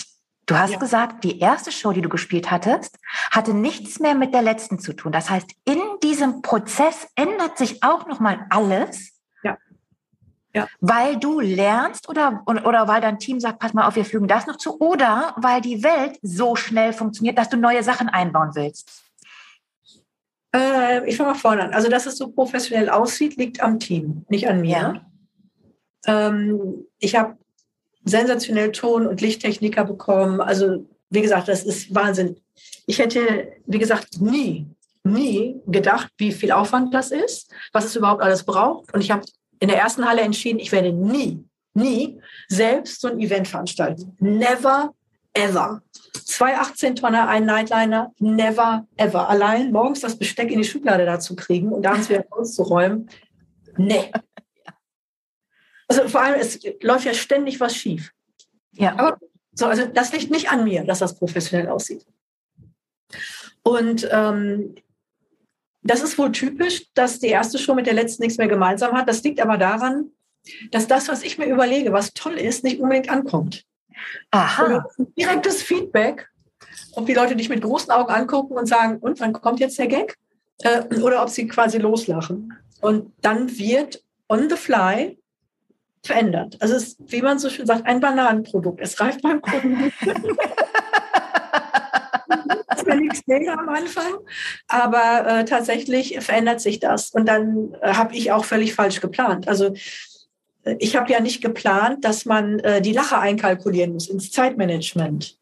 [0.46, 0.78] Du hast ja.
[0.78, 2.98] gesagt, die erste Show, die du gespielt hattest,
[3.30, 5.12] hatte nichts mehr mit der letzten zu tun.
[5.12, 9.09] Das heißt, in diesem Prozess ändert sich auch noch mal alles.
[10.52, 10.66] Ja.
[10.80, 14.46] Weil du lernst oder, oder weil dein Team sagt, pass mal auf, wir fügen das
[14.46, 19.04] noch zu, oder weil die Welt so schnell funktioniert, dass du neue Sachen einbauen willst.
[20.54, 21.72] Äh, ich fange mal vorne an.
[21.72, 25.02] Also, dass es so professionell aussieht, liegt am Team, nicht an mir.
[26.06, 26.28] Ja.
[26.28, 27.36] Ähm, ich habe
[28.04, 30.40] sensationell Ton- und Lichttechniker bekommen.
[30.40, 32.36] Also, wie gesagt, das ist Wahnsinn.
[32.86, 34.66] Ich hätte, wie gesagt, nie,
[35.04, 38.92] nie gedacht, wie viel Aufwand das ist, was es überhaupt alles braucht.
[38.92, 39.24] Und ich habe
[39.60, 41.44] in der ersten Halle entschieden, ich werde nie,
[41.74, 44.16] nie selbst so ein Event veranstalten.
[44.18, 44.94] Never,
[45.34, 45.82] ever.
[46.24, 49.28] Zwei 18-Tonner, ein Nightliner, never, ever.
[49.28, 53.08] Allein morgens das Besteck in die Schublade dazu kriegen und abends wieder auszuräumen,
[53.76, 54.10] nee.
[55.86, 58.12] Also vor allem, es läuft ja ständig was schief.
[58.72, 58.92] Ja.
[58.92, 59.18] Aber
[59.52, 62.06] so, also das liegt nicht an mir, dass das professionell aussieht.
[63.62, 64.74] Und ähm,
[65.82, 69.08] das ist wohl typisch, dass die erste Show mit der letzten nichts mehr gemeinsam hat.
[69.08, 70.10] Das liegt aber daran,
[70.70, 73.64] dass das, was ich mir überlege, was toll ist, nicht unbedingt ankommt.
[74.30, 74.84] Aha.
[75.18, 76.28] direktes Feedback,
[76.94, 79.88] ob die Leute dich mit großen Augen angucken und sagen, und wann kommt jetzt der
[79.88, 80.16] Gag?
[80.62, 82.54] Äh, oder ob sie quasi loslachen.
[82.80, 85.18] Und dann wird on the fly
[86.02, 86.56] verändert.
[86.60, 88.80] Also es ist, wie man so schön sagt, ein Bananenprodukt.
[88.80, 89.92] Es reift beim Kunden.
[92.90, 94.18] war nichts mega am Anfang,
[94.68, 97.10] aber äh, tatsächlich verändert sich das.
[97.10, 99.48] Und dann äh, habe ich auch völlig falsch geplant.
[99.48, 99.74] Also
[100.64, 105.36] äh, ich habe ja nicht geplant, dass man äh, die Lache einkalkulieren muss ins Zeitmanagement.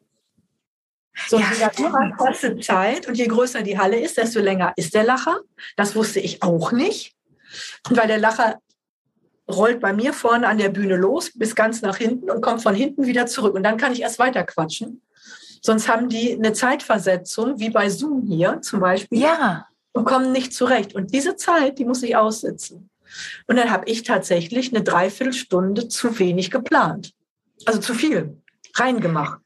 [1.27, 5.03] So, ja, Natur kostet Zeit und je größer die Halle ist, desto länger ist der
[5.03, 5.39] Lacher.
[5.75, 7.13] Das wusste ich auch nicht.
[7.89, 8.59] Und weil der Lacher
[9.49, 12.75] rollt bei mir vorne an der Bühne los bis ganz nach hinten und kommt von
[12.75, 13.55] hinten wieder zurück.
[13.55, 15.01] Und dann kann ich erst weiter quatschen.
[15.61, 19.19] Sonst haben die eine Zeitversetzung, wie bei Zoom hier zum Beispiel.
[19.19, 19.65] Ja.
[19.91, 20.93] Und kommen nicht zurecht.
[20.95, 22.89] Und diese Zeit, die muss ich aussitzen.
[23.47, 27.11] Und dann habe ich tatsächlich eine Dreiviertelstunde zu wenig geplant.
[27.65, 28.37] Also zu viel
[28.75, 29.39] reingemacht.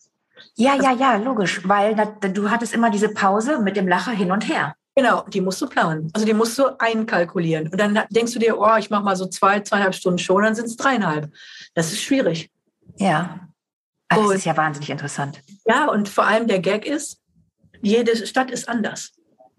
[0.56, 4.48] Ja, ja, ja, logisch, weil du hattest immer diese Pause mit dem Lacher hin und
[4.48, 4.76] her.
[4.96, 6.12] Genau, die musst du planen.
[6.14, 7.70] Also die musst du einkalkulieren.
[7.70, 10.54] Und dann denkst du dir, oh, ich mache mal so zwei, zweieinhalb Stunden schon, dann
[10.54, 11.32] sind es dreieinhalb.
[11.74, 12.52] Das ist schwierig.
[12.98, 13.40] Ja.
[14.10, 15.42] das und, ist ja wahnsinnig interessant.
[15.66, 17.22] Ja, und vor allem der Gag ist,
[17.82, 19.14] jede Stadt ist anders.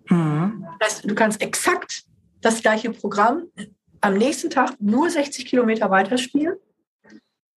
[0.09, 0.67] Mhm.
[0.81, 2.05] Das heißt, du kannst exakt
[2.40, 3.45] das gleiche Programm
[4.01, 6.57] am nächsten Tag nur 60 Kilometer weiterspielen.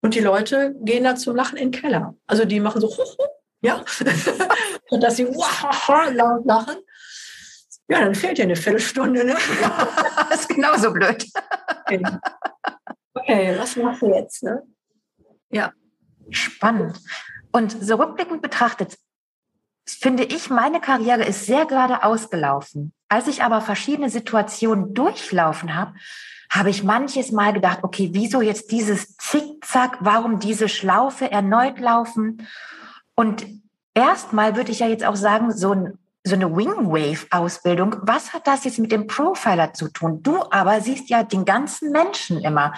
[0.01, 2.15] Und die Leute gehen da zum Lachen in den Keller.
[2.25, 2.89] Also die machen so,
[3.61, 3.83] ja,
[4.91, 6.77] dass sie laut lachen.
[7.89, 9.25] Ja, dann fehlt dir eine Viertelstunde.
[9.25, 9.35] Ne?
[10.29, 11.25] das ist genauso blöd.
[11.85, 12.03] Okay.
[13.13, 14.43] okay, was machst du jetzt?
[14.43, 14.61] Ne?
[15.49, 15.73] Ja.
[16.29, 16.99] Spannend.
[17.51, 18.97] Und so rückblickend betrachtet,
[19.85, 22.93] finde ich, meine Karriere ist sehr gerade ausgelaufen.
[23.09, 25.93] Als ich aber verschiedene Situationen durchlaufen habe,
[26.49, 32.47] habe ich manches Mal gedacht, okay, wieso jetzt dieses Zickzack, warum diese Schlaufe erneut laufen?
[33.15, 33.45] Und
[33.93, 38.65] erstmal würde ich ja jetzt auch sagen, so ein so eine Wingwave-Ausbildung, was hat das
[38.65, 40.21] jetzt mit dem Profiler zu tun?
[40.21, 42.73] Du aber siehst ja den ganzen Menschen immer.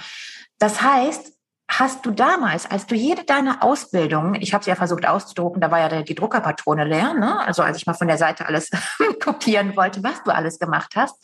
[0.60, 1.34] Das heißt,
[1.70, 5.70] hast du damals, als du jede deiner Ausbildung, ich habe sie ja versucht auszudrucken, da
[5.70, 7.40] war ja die Druckerpatrone leer, ne?
[7.40, 8.72] also als ich mal von der Seite alles
[9.24, 11.16] kopieren wollte, was du alles gemacht hast,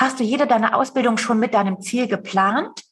[0.00, 2.82] hast du jede deiner Ausbildung schon mit deinem Ziel geplant?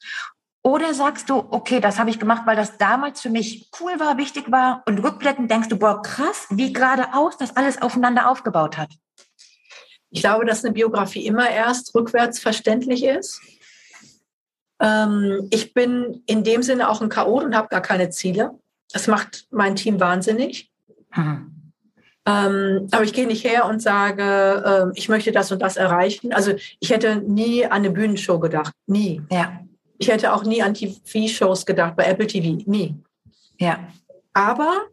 [0.65, 4.17] Oder sagst du, okay, das habe ich gemacht, weil das damals für mich cool war,
[4.17, 8.91] wichtig war und rückblickend denkst du, boah, krass, wie geradeaus das alles aufeinander aufgebaut hat?
[10.11, 13.41] Ich glaube, dass eine Biografie immer erst rückwärts verständlich ist.
[14.83, 18.59] Ähm, ich bin in dem Sinne auch ein Chaot und habe gar keine Ziele.
[18.93, 20.71] Das macht mein Team wahnsinnig.
[21.15, 21.73] Mhm.
[22.25, 26.33] Ähm, aber ich gehe nicht her und sage, äh, ich möchte das und das erreichen.
[26.33, 28.73] Also ich hätte nie an eine Bühnenshow gedacht.
[28.87, 29.23] Nie.
[29.31, 29.61] Ja.
[29.99, 32.63] Ich hätte auch nie an TV-Shows gedacht bei Apple TV.
[32.67, 32.97] Nie.
[33.59, 33.89] Ja.
[34.33, 34.87] Aber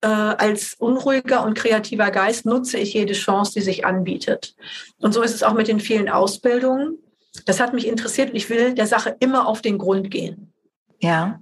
[0.00, 4.54] äh, als unruhiger und kreativer Geist nutze ich jede Chance, die sich anbietet.
[4.98, 6.98] Und so ist es auch mit den vielen Ausbildungen.
[7.44, 10.52] Das hat mich interessiert und ich will der Sache immer auf den Grund gehen.
[11.00, 11.40] Ja.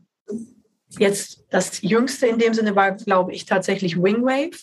[0.99, 4.57] Jetzt das Jüngste in dem Sinne war, glaube ich, tatsächlich Wingwave.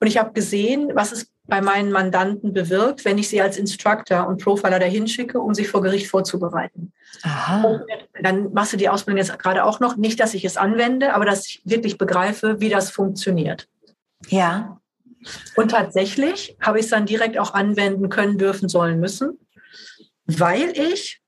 [0.00, 4.26] Und ich habe gesehen, was es bei meinen Mandanten bewirkt, wenn ich sie als Instructor
[4.26, 6.92] und Profiler dahin schicke, um sich vor Gericht vorzubereiten.
[7.22, 7.82] Aha.
[8.22, 9.96] Dann machst du die Ausbildung jetzt gerade auch noch.
[9.96, 13.68] Nicht, dass ich es anwende, aber dass ich wirklich begreife, wie das funktioniert.
[14.28, 14.80] Ja.
[15.56, 19.38] Und tatsächlich habe ich es dann direkt auch anwenden können, dürfen, sollen, müssen,
[20.38, 21.20] weil ich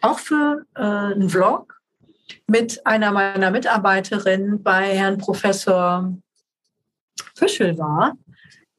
[0.00, 1.80] auch für äh, einen Vlog
[2.46, 6.12] mit einer meiner Mitarbeiterinnen bei Herrn Professor
[7.34, 8.14] Fischel war,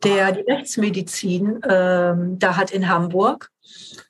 [0.04, 3.50] der die Rechtsmedizin ähm, da hat in Hamburg.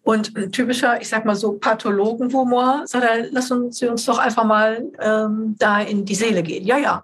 [0.03, 4.43] Und ein typischer, ich sag mal so, Pathologenhumor, sagt er, lass uns, uns doch einfach
[4.43, 6.65] mal ähm, da in die Seele gehen.
[6.65, 7.03] Ja, ja.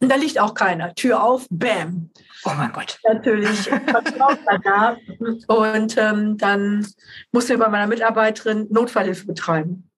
[0.00, 0.94] Und da liegt auch keiner.
[0.94, 2.10] Tür auf, bam.
[2.46, 2.98] Oh mein Gott.
[3.04, 3.70] Natürlich.
[5.48, 6.86] Und ähm, dann
[7.32, 9.90] musste ich bei meiner Mitarbeiterin Notfallhilfe betreiben.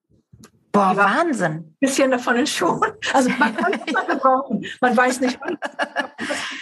[0.73, 1.53] Boah, Wahnsinn.
[1.53, 2.81] Ein bisschen davon schon.
[3.13, 4.65] Also man kann es gebrauchen.
[4.81, 5.39] Man weiß nicht,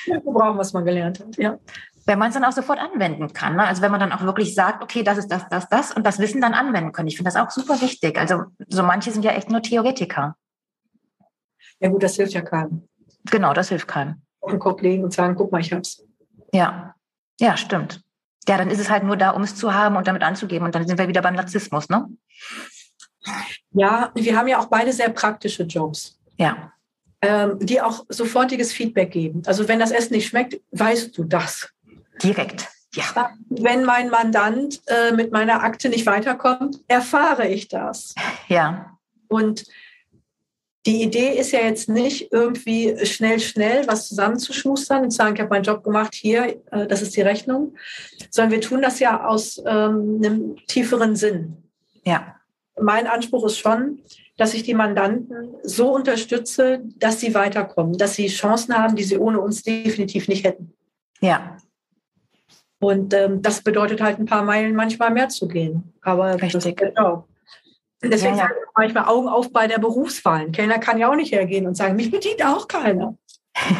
[0.07, 1.37] gebrauchen, was man gelernt hat.
[1.37, 1.59] Ja.
[2.05, 3.57] Wenn man es dann auch sofort anwenden kann.
[3.57, 3.64] Ne?
[3.64, 6.18] Also wenn man dann auch wirklich sagt, okay, das ist das, das, das und das
[6.18, 7.09] Wissen dann anwenden können.
[7.09, 8.18] Ich finde das auch super wichtig.
[8.18, 10.37] Also so manche sind ja echt nur Theoretiker.
[11.79, 12.88] Ja gut, das hilft ja keinem.
[13.31, 14.25] Genau, das hilft keinem.
[14.46, 16.04] Auf den Kopf legen und sagen, guck mal, ich hab's.
[16.52, 16.94] Ja,
[17.40, 18.02] ja, stimmt.
[18.48, 20.64] Ja, dann ist es halt nur da, um es zu haben und damit anzugeben.
[20.64, 22.09] Und dann sind wir wieder beim Narzissmus, ne?
[23.72, 26.20] Ja, wir haben ja auch beide sehr praktische Jobs.
[26.38, 26.72] Ja.
[27.22, 29.42] Ähm, die auch sofortiges Feedback geben.
[29.46, 31.72] Also wenn das Essen nicht schmeckt, weißt du das.
[32.22, 32.68] Direkt.
[32.94, 33.32] Ja.
[33.48, 38.14] Wenn mein Mandant äh, mit meiner Akte nicht weiterkommt, erfahre ich das.
[38.46, 38.96] Ja.
[39.26, 39.64] Und
[40.87, 45.40] die Idee ist ja jetzt nicht irgendwie schnell, schnell was zusammenzuschustern und zu sagen, ich
[45.40, 47.75] habe meinen Job gemacht, hier, äh, das ist die Rechnung,
[48.31, 51.57] sondern wir tun das ja aus ähm, einem tieferen Sinn.
[52.05, 52.37] Ja
[52.81, 54.01] mein Anspruch ist schon,
[54.37, 59.18] dass ich die Mandanten so unterstütze, dass sie weiterkommen, dass sie Chancen haben, die sie
[59.18, 60.75] ohne uns definitiv nicht hätten.
[61.20, 61.57] Ja.
[62.79, 65.94] Und ähm, das bedeutet halt ein paar Meilen manchmal mehr zu gehen.
[66.03, 66.77] Aber Richtig.
[66.77, 67.27] genau.
[68.02, 68.50] Deswegen ja, ja.
[68.50, 70.42] ich manchmal Augen auf bei der Berufswahl.
[70.42, 73.16] Ein Kellner kann ja auch nicht hergehen und sagen, mich bedient auch keiner.
[73.56, 73.62] ja.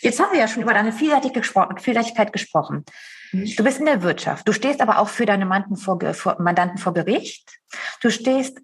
[0.00, 2.84] Jetzt haben wir ja schon über deine Vielseitigkeit gesprochen.
[3.32, 4.46] Du bist in der Wirtschaft.
[4.46, 7.58] Du stehst aber auch für deine Mandanten vor, vor, Mandanten vor Gericht.
[8.02, 8.58] Du stehst,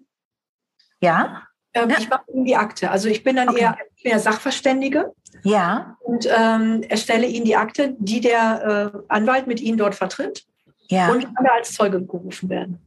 [1.01, 1.43] ja?
[1.73, 1.97] Ähm, ja.
[1.97, 2.91] Ich mache Ihnen die Akte.
[2.91, 3.61] Also ich bin dann okay.
[3.61, 5.13] eher, eher Sachverständige.
[5.43, 5.97] Ja.
[6.01, 10.45] Und ähm, erstelle Ihnen die Akte, die der äh, Anwalt mit Ihnen dort vertritt.
[10.91, 11.09] Ja.
[11.09, 12.79] Und kann als Zeuge gerufen werden.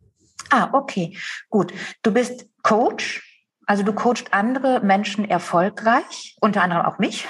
[0.50, 1.16] Ah, okay.
[1.48, 1.72] Gut.
[2.02, 3.22] Du bist Coach.
[3.66, 7.26] Also du coachst andere Menschen erfolgreich, unter anderem auch mich.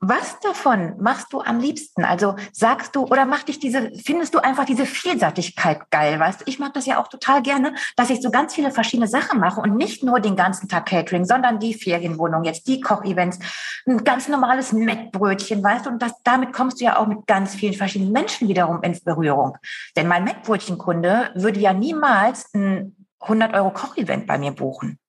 [0.00, 2.04] Was davon machst du am liebsten?
[2.04, 6.20] Also sagst du oder macht dich diese, findest du einfach diese Vielseitigkeit geil?
[6.20, 9.08] Weißt du, ich mag das ja auch total gerne, dass ich so ganz viele verschiedene
[9.08, 13.40] Sachen mache und nicht nur den ganzen Tag Catering, sondern die Ferienwohnung, jetzt die Kochevents,
[13.88, 17.56] ein ganz normales Mettbrötchen, weißt du, und das, damit kommst du ja auch mit ganz
[17.56, 19.56] vielen verschiedenen Menschen wiederum in Berührung.
[19.96, 25.00] Denn mein Mettbrötchenkunde würde ja niemals ein 100 Euro Kochevent bei mir buchen.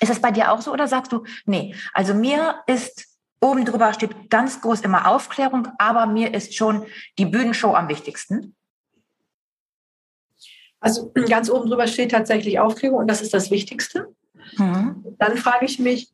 [0.00, 3.11] Ist das bei dir auch so oder sagst du, nee, also mir ist
[3.42, 6.86] Oben drüber steht ganz groß immer Aufklärung, aber mir ist schon
[7.18, 8.54] die Bühnenshow am wichtigsten.
[10.78, 14.14] Also ganz oben drüber steht tatsächlich Aufklärung und das ist das Wichtigste.
[14.56, 15.16] Mhm.
[15.18, 16.12] Dann frage ich mich,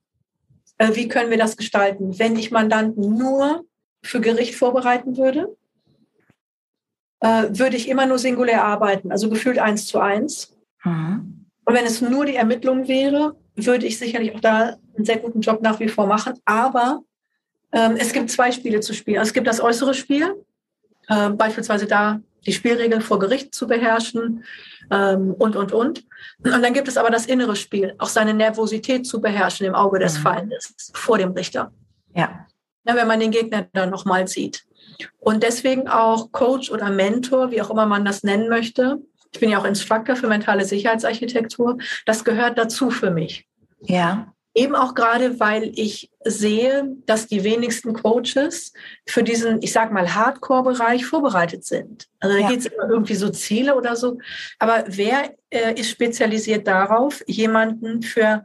[0.79, 3.65] äh, wie können wir das gestalten, wenn ich Mandanten nur
[4.03, 5.55] für Gericht vorbereiten würde?
[7.21, 10.57] Äh, würde ich immer nur singulär arbeiten, also gefühlt eins zu eins.
[10.83, 11.47] Mhm.
[11.67, 15.43] Und wenn es nur die Ermittlung wäre, würde ich sicherlich auch da einen sehr guten
[15.43, 16.35] Job nach wie vor machen.
[16.47, 17.03] Aber
[17.71, 19.21] es gibt zwei Spiele zu spielen.
[19.21, 20.45] Es gibt das äußere Spiel,
[21.09, 24.45] äh, beispielsweise da die Spielregeln vor Gericht zu beherrschen
[24.91, 26.05] ähm, und, und, und.
[26.45, 29.99] Und dann gibt es aber das innere Spiel, auch seine Nervosität zu beherrschen im Auge
[29.99, 30.23] des mhm.
[30.23, 31.73] Feindes vor dem Richter.
[32.15, 32.47] Ja.
[32.85, 34.65] ja wenn man den Gegner dann nochmal sieht.
[35.19, 38.99] Und deswegen auch Coach oder Mentor, wie auch immer man das nennen möchte.
[39.33, 41.79] Ich bin ja auch Instructor für mentale Sicherheitsarchitektur.
[42.07, 43.47] Das gehört dazu für mich.
[43.83, 44.33] Ja.
[44.55, 48.73] Eben auch gerade, weil ich sehe, dass die wenigsten Coaches
[49.07, 52.09] für diesen, ich sag mal, Hardcore-Bereich vorbereitet sind.
[52.19, 52.49] Also da ja.
[52.49, 54.19] geht es immer irgendwie so Ziele oder so.
[54.59, 58.45] Aber wer äh, ist spezialisiert darauf, jemanden für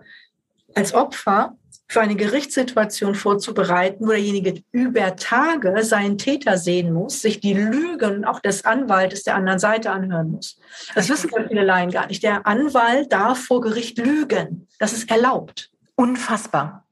[0.75, 7.39] als Opfer für eine Gerichtssituation vorzubereiten, wo derjenige über Tage seinen Täter sehen muss, sich
[7.39, 10.59] die Lügen auch des Anwaltes der anderen Seite anhören muss.
[10.95, 12.23] Das wissen viele Laien gar nicht.
[12.23, 14.67] Der Anwalt darf vor Gericht lügen.
[14.79, 15.69] Das ist erlaubt.
[15.95, 16.85] Unfassbar.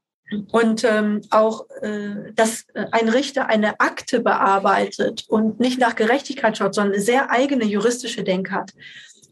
[0.50, 6.56] Und ähm, auch, äh, dass äh, ein Richter eine Akte bearbeitet und nicht nach Gerechtigkeit
[6.56, 8.72] schaut, sondern eine sehr eigene juristische Denk hat.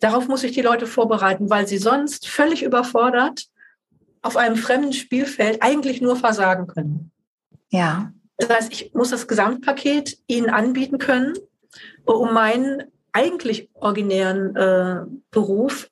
[0.00, 3.46] Darauf muss ich die Leute vorbereiten, weil sie sonst völlig überfordert
[4.22, 7.11] auf einem fremden Spielfeld eigentlich nur versagen können.
[7.70, 8.12] Ja.
[8.37, 11.35] Das heißt, ich muss das Gesamtpaket ihnen anbieten können,
[12.04, 15.90] um meinen eigentlich originären äh, Beruf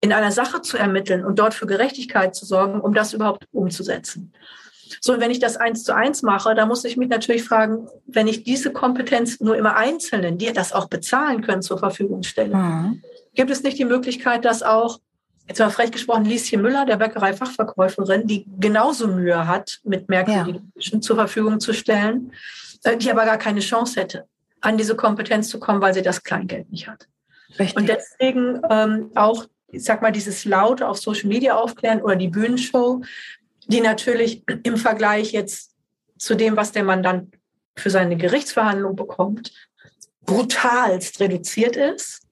[0.00, 4.32] in einer Sache zu ermitteln und dort für Gerechtigkeit zu sorgen, um das überhaupt umzusetzen.
[5.00, 7.88] So, und wenn ich das eins zu eins mache, da muss ich mich natürlich fragen,
[8.06, 12.56] wenn ich diese Kompetenz nur immer Einzelnen, die das auch bezahlen können, zur Verfügung stelle,
[12.56, 13.02] mhm.
[13.34, 14.98] gibt es nicht die Möglichkeit, dass auch,
[15.46, 20.70] jetzt mal frech gesprochen, Lieschen Müller, der Bäckerei-Fachverkäuferin, die genauso Mühe hat, mit merkwürdigen ja.
[20.74, 22.32] Menschen zur Verfügung zu stellen,
[22.84, 24.24] äh, die aber gar keine Chance hätte,
[24.60, 27.08] an diese Kompetenz zu kommen, weil sie das Kleingeld nicht hat.
[27.58, 27.76] Richtig.
[27.76, 32.28] Und deswegen ähm, auch ich sag mal, dieses Laute auf Social Media aufklären oder die
[32.28, 33.02] Bühnenshow,
[33.66, 35.74] die natürlich im Vergleich jetzt
[36.16, 37.34] zu dem, was der Mandant
[37.76, 39.52] für seine Gerichtsverhandlung bekommt,
[40.22, 42.22] brutalst reduziert ist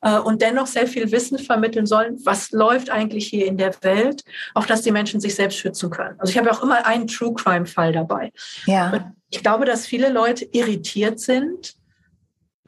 [0.00, 4.24] äh, und dennoch sehr viel Wissen vermitteln sollen, was läuft eigentlich hier in der Welt,
[4.54, 6.18] auf dass die Menschen sich selbst schützen können.
[6.18, 8.32] Also ich habe auch immer einen True Crime Fall dabei.
[8.66, 8.90] Ja.
[8.90, 11.77] Und ich glaube, dass viele Leute irritiert sind,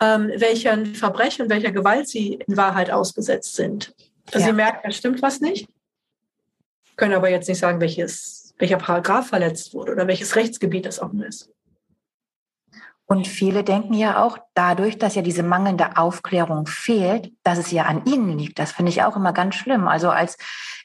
[0.01, 3.95] ähm, welchen Verbrechen und welcher Gewalt sie in Wahrheit ausgesetzt sind.
[4.27, 4.47] Also ja.
[4.47, 5.69] Sie merken, da stimmt was nicht,
[6.97, 11.13] können aber jetzt nicht sagen, welches, welcher Paragraph verletzt wurde oder welches Rechtsgebiet das auch
[11.13, 11.51] nur ist.
[13.11, 17.87] Und viele denken ja auch dadurch, dass ja diese mangelnde Aufklärung fehlt, dass es ja
[17.87, 18.61] an ihnen liegt.
[18.61, 19.89] Das finde ich auch immer ganz schlimm.
[19.89, 20.37] Also als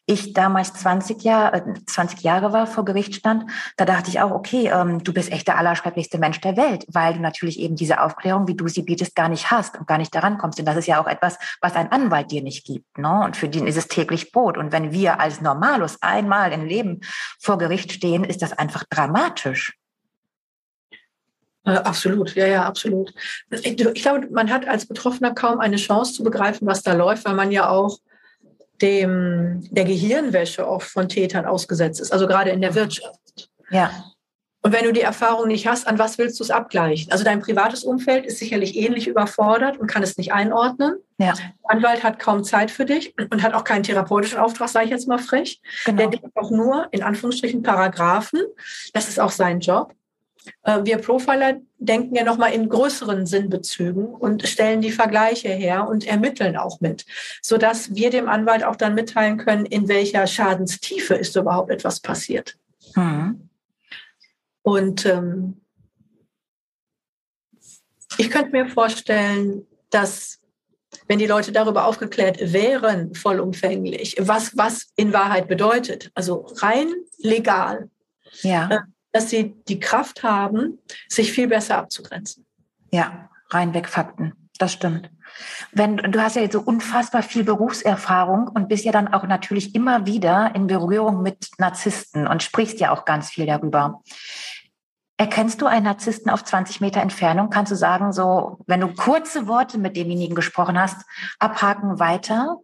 [0.07, 4.69] ich damals 20, Jahr, 20 Jahre war, vor Gericht stand, da dachte ich auch, okay,
[4.71, 8.47] ähm, du bist echt der allerschrecklichste Mensch der Welt, weil du natürlich eben diese Aufklärung,
[8.47, 10.59] wie du sie bietest, gar nicht hast und gar nicht daran kommst.
[10.59, 12.97] Und das ist ja auch etwas, was ein Anwalt dir nicht gibt.
[12.97, 13.23] Ne?
[13.25, 14.57] Und für den ist es täglich Brot.
[14.57, 17.01] Und wenn wir als Normalus einmal im Leben
[17.39, 19.73] vor Gericht stehen, ist das einfach dramatisch.
[21.65, 23.11] Äh, absolut, ja, ja, absolut.
[23.49, 27.33] Ich glaube, man hat als Betroffener kaum eine Chance zu begreifen, was da läuft, weil
[27.33, 27.97] man ja auch
[28.81, 33.49] dem, der Gehirnwäsche oft von Tätern ausgesetzt ist, also gerade in der Wirtschaft.
[33.69, 33.91] Ja.
[34.65, 37.11] Und wenn du die Erfahrung nicht hast, an was willst du es abgleichen?
[37.11, 40.95] Also dein privates Umfeld ist sicherlich ähnlich überfordert und kann es nicht einordnen.
[41.19, 41.33] Ja.
[41.33, 44.91] Der Anwalt hat kaum Zeit für dich und hat auch keinen therapeutischen Auftrag, sage ich
[44.91, 45.61] jetzt mal frech.
[45.85, 45.97] Genau.
[45.97, 48.41] Der denkt auch nur in Anführungsstrichen Paragraphen.
[48.93, 49.93] Das ist auch sein Job.
[50.63, 56.05] Äh, wir Profiler denken ja nochmal in größeren Sinnbezügen und stellen die Vergleiche her und
[56.05, 57.05] ermitteln auch mit,
[57.41, 62.57] sodass wir dem Anwalt auch dann mitteilen können, in welcher Schadenstiefe ist überhaupt etwas passiert.
[62.95, 63.49] Mhm.
[64.61, 65.61] Und ähm,
[68.17, 70.39] ich könnte mir vorstellen, dass
[71.07, 77.89] wenn die Leute darüber aufgeklärt wären, vollumfänglich, was was in Wahrheit bedeutet, also rein legal,
[78.41, 78.85] ja.
[79.15, 82.45] Dass sie die Kraft haben, sich viel besser abzugrenzen.
[82.91, 84.33] Ja, reinweg Fakten.
[84.57, 85.09] Das stimmt.
[85.71, 89.73] Wenn du hast ja jetzt so unfassbar viel Berufserfahrung und bist ja dann auch natürlich
[89.73, 94.01] immer wieder in Berührung mit Narzissten und sprichst ja auch ganz viel darüber.
[95.15, 97.49] Erkennst du einen Narzissten auf 20 Meter Entfernung?
[97.49, 101.05] Kannst du sagen, so, wenn du kurze Worte mit demjenigen gesprochen hast,
[101.39, 102.57] abhaken weiter?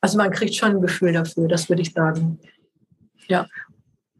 [0.00, 2.40] Also man kriegt schon ein Gefühl dafür, das würde ich sagen.
[3.28, 3.46] Ja.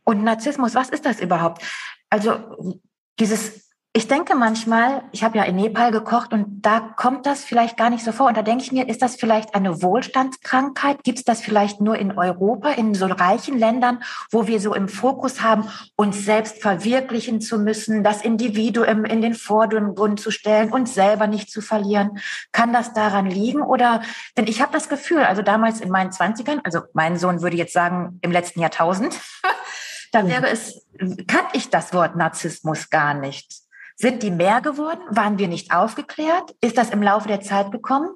[0.05, 1.63] Und Narzissmus, was ist das überhaupt?
[2.11, 2.81] Also
[3.19, 3.63] dieses,
[3.95, 7.91] ich denke manchmal, ich habe ja in Nepal gekocht und da kommt das vielleicht gar
[7.91, 8.27] nicht so vor.
[8.27, 11.05] Und da denke ich mir, ist das vielleicht eine Wohlstandskrankheit?
[11.05, 14.89] Gibt es das vielleicht nur in Europa, in so reichen Ländern, wo wir so im
[14.89, 20.89] Fokus haben, uns selbst verwirklichen zu müssen, das Individuum in den Vordergrund zu stellen und
[20.89, 22.19] selber nicht zu verlieren?
[22.51, 23.61] Kann das daran liegen?
[23.61, 24.01] Oder,
[24.39, 27.75] denn ich habe das Gefühl, also damals in meinen Zwanzigern, also mein Sohn würde jetzt
[27.75, 29.21] sagen, im letzten Jahrtausend,
[30.13, 30.87] da wäre es,
[31.27, 33.63] kannte ich das Wort Narzissmus gar nicht.
[33.97, 35.01] Sind die mehr geworden?
[35.11, 36.55] Waren wir nicht aufgeklärt?
[36.61, 38.11] Ist das im Laufe der Zeit gekommen?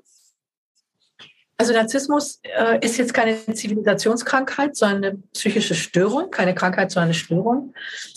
[1.59, 7.15] Also Narzissmus äh, ist jetzt keine Zivilisationskrankheit, sondern eine psychische Störung, keine Krankheit, sondern eine
[7.15, 7.73] Störung.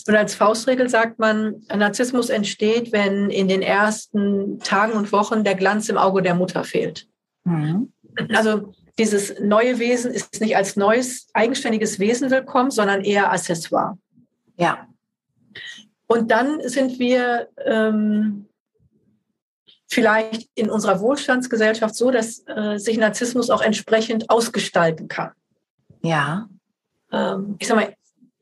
[0.06, 5.54] Und als Faustregel sagt man, Narzissmus entsteht, wenn in den ersten Tagen und Wochen der
[5.54, 7.08] Glanz im Auge der Mutter fehlt.
[7.44, 7.92] Mhm.
[8.34, 13.98] Also dieses neue Wesen ist nicht als neues, eigenständiges Wesen willkommen, sondern eher Accessoire.
[14.56, 14.86] Ja.
[16.06, 18.46] Und dann sind wir ähm,
[19.88, 25.32] vielleicht in unserer Wohlstandsgesellschaft so, dass äh, sich Narzissmus auch entsprechend ausgestalten kann.
[26.02, 26.48] Ja.
[27.12, 27.94] Ähm, ich sag mal,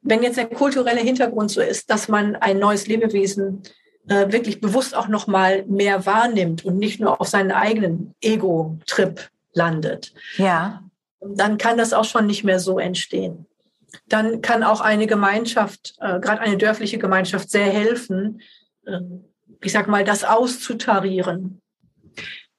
[0.03, 3.63] wenn jetzt der kulturelle Hintergrund so ist, dass man ein neues Lebewesen
[4.09, 9.29] äh, wirklich bewusst auch noch mal mehr wahrnimmt und nicht nur auf seinen eigenen Ego-Trip
[9.53, 10.83] landet, ja.
[11.21, 13.47] dann kann das auch schon nicht mehr so entstehen.
[14.07, 18.41] Dann kann auch eine Gemeinschaft, äh, gerade eine dörfliche Gemeinschaft, sehr helfen,
[18.87, 19.25] ähm,
[19.63, 21.61] ich sag mal, das auszutarieren.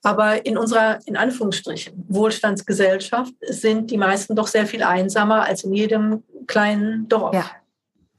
[0.01, 5.73] Aber in unserer, in Anführungsstrichen, Wohlstandsgesellschaft sind die meisten doch sehr viel einsamer als in
[5.73, 7.35] jedem kleinen Dorf.
[7.35, 7.51] Ja.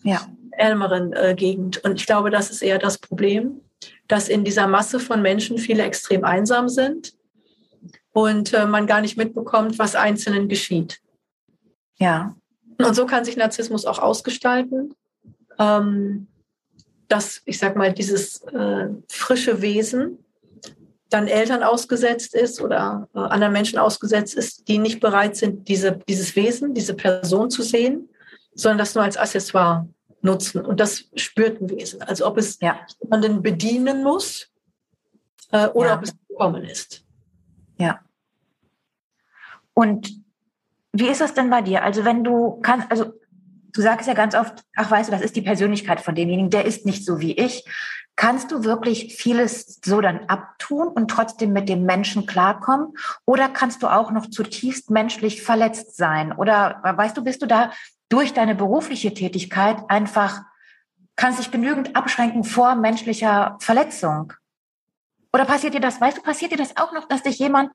[0.03, 0.27] Ja.
[0.53, 1.83] Ärmeren äh, Gegend.
[1.85, 3.63] Und ich glaube, das ist eher das Problem,
[4.09, 7.15] dass in dieser Masse von Menschen viele extrem einsam sind
[8.13, 11.01] und äh, man gar nicht mitbekommt, was Einzelnen geschieht.
[11.99, 12.35] Ja.
[12.79, 14.95] Und so kann sich Narzissmus auch ausgestalten.
[15.59, 16.27] Ähm,
[17.11, 20.19] dass, ich sag mal, dieses äh, frische Wesen
[21.11, 25.99] dann Eltern ausgesetzt ist oder äh, anderen Menschen ausgesetzt ist, die nicht bereit sind, diese,
[26.09, 28.09] dieses Wesen, diese Person zu sehen,
[28.55, 29.89] sondern das nur als Accessoire
[30.23, 30.65] nutzen.
[30.65, 32.79] Und das spürt ein Wesen, als ob es ja.
[33.03, 34.49] jemanden bedienen muss
[35.51, 35.97] äh, oder ja.
[35.97, 37.05] ob es gekommen ist.
[37.81, 38.01] Ja.
[39.75, 40.11] Und
[40.93, 41.83] wie ist das denn bei dir?
[41.83, 43.13] Also wenn du kannst, also
[43.73, 46.65] du sagst ja ganz oft, ach weißt du, das ist die Persönlichkeit von demjenigen, der
[46.65, 47.65] ist nicht so wie ich.
[48.17, 52.93] Kannst du wirklich vieles so dann abtun und trotzdem mit dem Menschen klarkommen?
[53.25, 56.33] Oder kannst du auch noch zutiefst menschlich verletzt sein?
[56.33, 57.73] Oder weißt du, bist du da
[58.11, 60.43] durch deine berufliche Tätigkeit einfach,
[61.17, 64.35] kannst dich genügend abschränken vor menschlicher Verletzung?
[65.33, 67.71] Oder passiert dir das, weißt du, passiert dir das auch noch, dass dich jemand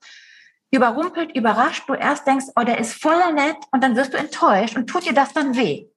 [0.72, 4.76] überrumpelt, überrascht, du erst denkst, oh, der ist voll nett und dann wirst du enttäuscht
[4.76, 5.88] und tut dir das dann weh?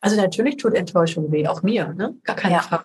[0.00, 2.16] Also natürlich tut Enttäuschung weh, auch mir, ne?
[2.24, 2.62] gar keine ja.
[2.62, 2.84] Frage.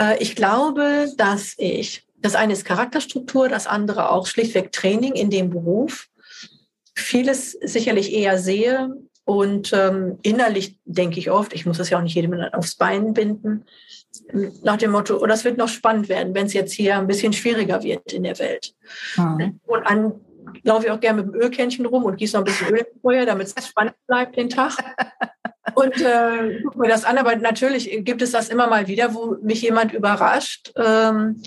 [0.00, 5.30] Äh, ich glaube, dass ich, das eine ist Charakterstruktur, das andere auch schlichtweg Training in
[5.30, 6.08] dem Beruf,
[6.94, 8.94] vieles sicherlich eher sehe
[9.24, 13.14] und ähm, innerlich denke ich oft, ich muss das ja auch nicht jedem aufs Bein
[13.14, 13.64] binden,
[14.62, 17.32] nach dem Motto, oh, das wird noch spannend werden, wenn es jetzt hier ein bisschen
[17.32, 18.74] schwieriger wird in der Welt.
[19.16, 19.60] Mhm.
[19.66, 20.12] Und dann
[20.62, 23.26] laufe ich auch gerne mit dem Ölkännchen rum und gieße noch ein bisschen Öl Feuer,
[23.26, 24.76] damit es spannend bleibt den Tag.
[25.74, 29.36] Und äh, guck mir das an, aber natürlich gibt es das immer mal wieder, wo
[29.42, 31.42] mich jemand überrascht, ähm,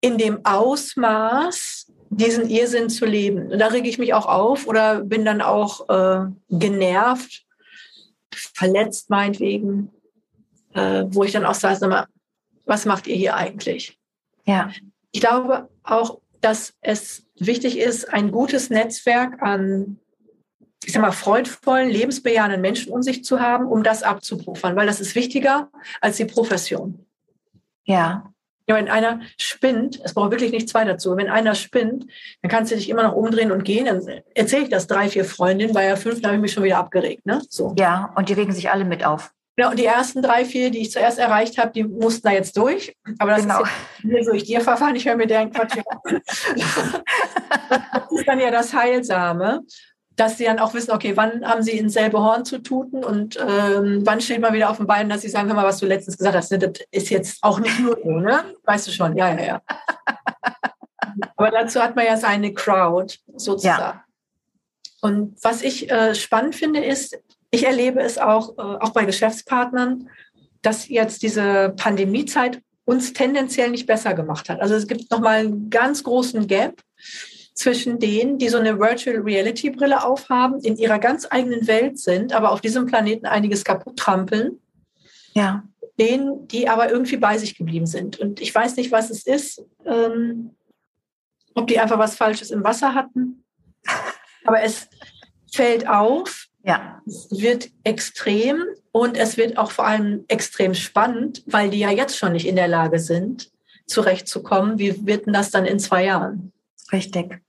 [0.00, 3.50] in dem Ausmaß diesen Irrsinn zu leben.
[3.52, 7.44] Und da rege ich mich auch auf oder bin dann auch äh, genervt,
[8.32, 9.90] verletzt meinetwegen,
[10.76, 12.06] äh, wo ich dann auch sage, sag mal,
[12.64, 13.98] was macht ihr hier eigentlich?
[14.44, 14.70] Ja.
[15.12, 19.98] Ich glaube auch, dass es wichtig ist, ein gutes Netzwerk an,
[20.84, 25.00] ich sag mal, freudvollen, lebensbejahenden Menschen um sich zu haben, um das abzupuffern, weil das
[25.00, 25.70] ist wichtiger
[26.00, 27.06] als die Profession.
[27.84, 28.32] Ja.
[28.68, 32.06] Ja, wenn einer spinnt, es braucht wirklich nicht zwei dazu, wenn einer spinnt,
[32.42, 33.86] dann kannst du dich immer noch umdrehen und gehen.
[33.86, 34.04] Dann
[34.34, 36.78] erzähle ich das drei, vier Freundinnen, weil ja fünf, da habe ich mich schon wieder
[36.78, 37.24] abgeregt.
[37.26, 37.40] Ne?
[37.48, 37.76] So.
[37.78, 39.32] Ja, und die regen sich alle mit auf.
[39.58, 42.58] Ja, und die ersten drei, vier, die ich zuerst erreicht habe, die mussten da jetzt
[42.58, 42.94] durch.
[43.18, 43.62] Aber das genau.
[43.62, 43.70] ist
[44.04, 44.94] jetzt durch dir Verfahren.
[44.96, 46.44] Ich höre mir deren Quatsch Das
[48.10, 49.62] ist dann ja das Heilsame,
[50.14, 53.38] dass sie dann auch wissen, okay, wann haben sie ins selbe Horn zu tuten und
[53.40, 55.86] ähm, wann steht man wieder auf dem Bein, dass sie sagen, hör mal, was du
[55.86, 58.44] letztens gesagt hast, ne, das ist jetzt auch nicht nur so, ne?
[58.64, 59.62] Weißt du schon, ja, ja, ja.
[61.36, 63.80] Aber dazu hat man ja seine Crowd sozusagen.
[63.80, 64.04] Ja.
[65.00, 67.18] Und was ich äh, spannend finde, ist,
[67.50, 70.08] ich erlebe es auch, äh, auch bei Geschäftspartnern,
[70.62, 74.60] dass jetzt diese Pandemiezeit uns tendenziell nicht besser gemacht hat.
[74.60, 76.80] Also es gibt nochmal einen ganz großen Gap
[77.54, 82.32] zwischen denen, die so eine Virtual Reality Brille aufhaben, in ihrer ganz eigenen Welt sind,
[82.32, 84.60] aber auf diesem Planeten einiges kaputt trampeln.
[85.34, 85.64] Ja.
[85.98, 88.18] Denen, die aber irgendwie bei sich geblieben sind.
[88.18, 90.54] Und ich weiß nicht, was es ist, ähm,
[91.54, 93.44] ob die einfach was Falsches im Wasser hatten.
[94.44, 94.88] Aber es
[95.50, 97.00] fällt auf, ja.
[97.06, 102.18] Es wird extrem und es wird auch vor allem extrem spannend, weil die ja jetzt
[102.18, 103.50] schon nicht in der Lage sind,
[103.86, 104.78] zurechtzukommen.
[104.78, 106.52] Wie wird denn das dann in zwei Jahren?
[106.92, 107.40] Richtig.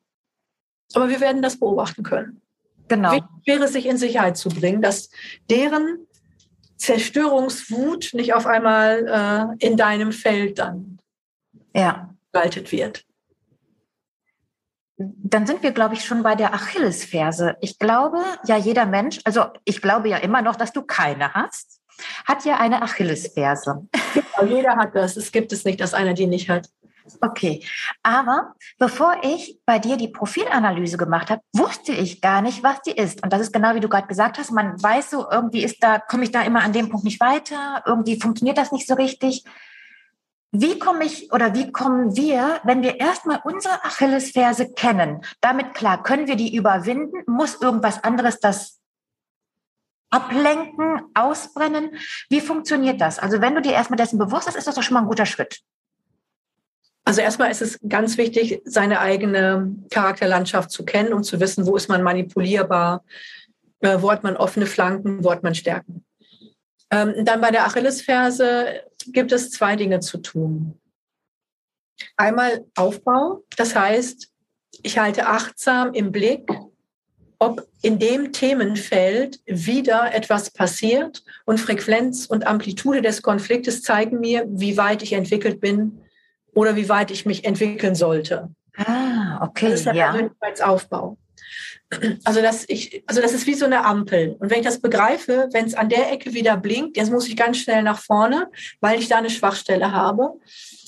[0.93, 2.41] Aber wir werden das beobachten können.
[2.87, 3.11] Genau.
[3.11, 5.09] Wichtig wäre, sich in Sicherheit zu bringen, dass
[5.49, 6.07] deren
[6.77, 10.99] Zerstörungswut nicht auf einmal äh, in deinem Feld dann
[11.75, 12.13] ja.
[12.31, 13.06] gestaltet wird.
[14.97, 17.55] Dann sind wir, glaube ich, schon bei der Achillesferse.
[17.61, 21.79] Ich glaube, ja, jeder Mensch, also ich glaube ja immer noch, dass du keine hast,
[22.25, 23.87] hat ja eine Achillesferse.
[24.15, 25.17] Ja, jeder hat das.
[25.17, 26.69] Es gibt es nicht, dass einer die nicht hat.
[27.21, 27.65] Okay,
[28.03, 32.91] aber bevor ich bei dir die Profilanalyse gemacht habe, wusste ich gar nicht, was die
[32.91, 33.23] ist.
[33.23, 34.51] Und das ist genau wie du gerade gesagt hast.
[34.51, 37.83] Man weiß so, irgendwie ist da, komme ich da immer an dem Punkt nicht weiter.
[37.85, 39.43] Irgendwie funktioniert das nicht so richtig.
[40.51, 45.21] Wie komme ich oder wie kommen wir, wenn wir erstmal unsere Achillesferse kennen?
[45.41, 47.23] Damit klar, können wir die überwinden?
[47.27, 48.79] Muss irgendwas anderes das
[50.09, 51.91] ablenken, ausbrennen?
[52.29, 53.19] Wie funktioniert das?
[53.19, 55.25] Also wenn du dir erstmal dessen bewusst bist, ist das doch schon mal ein guter
[55.25, 55.59] Schritt.
[57.03, 61.75] Also erstmal ist es ganz wichtig, seine eigene Charakterlandschaft zu kennen, um zu wissen, wo
[61.75, 63.03] ist man manipulierbar,
[63.79, 66.03] äh, wo hat man offene Flanken, wo hat man Stärken.
[66.91, 70.79] Ähm, dann bei der Achillesferse gibt es zwei Dinge zu tun.
[72.15, 74.31] Einmal Aufbau, das heißt,
[74.83, 76.49] ich halte achtsam im Blick,
[77.39, 84.45] ob in dem Themenfeld wieder etwas passiert und Frequenz und Amplitude des Konfliktes zeigen mir,
[84.47, 86.01] wie weit ich entwickelt bin
[86.53, 88.49] oder wie weit ich mich entwickeln sollte.
[88.77, 89.69] Ah, okay.
[89.69, 90.11] Das ist der ja.
[90.11, 91.17] Persönlichkeitsaufbau.
[92.25, 94.35] Also das, ich, also das ist wie so eine Ampel.
[94.39, 97.37] Und wenn ich das begreife, wenn es an der Ecke wieder blinkt, jetzt muss ich
[97.37, 98.49] ganz schnell nach vorne,
[98.81, 100.33] weil ich da eine Schwachstelle habe.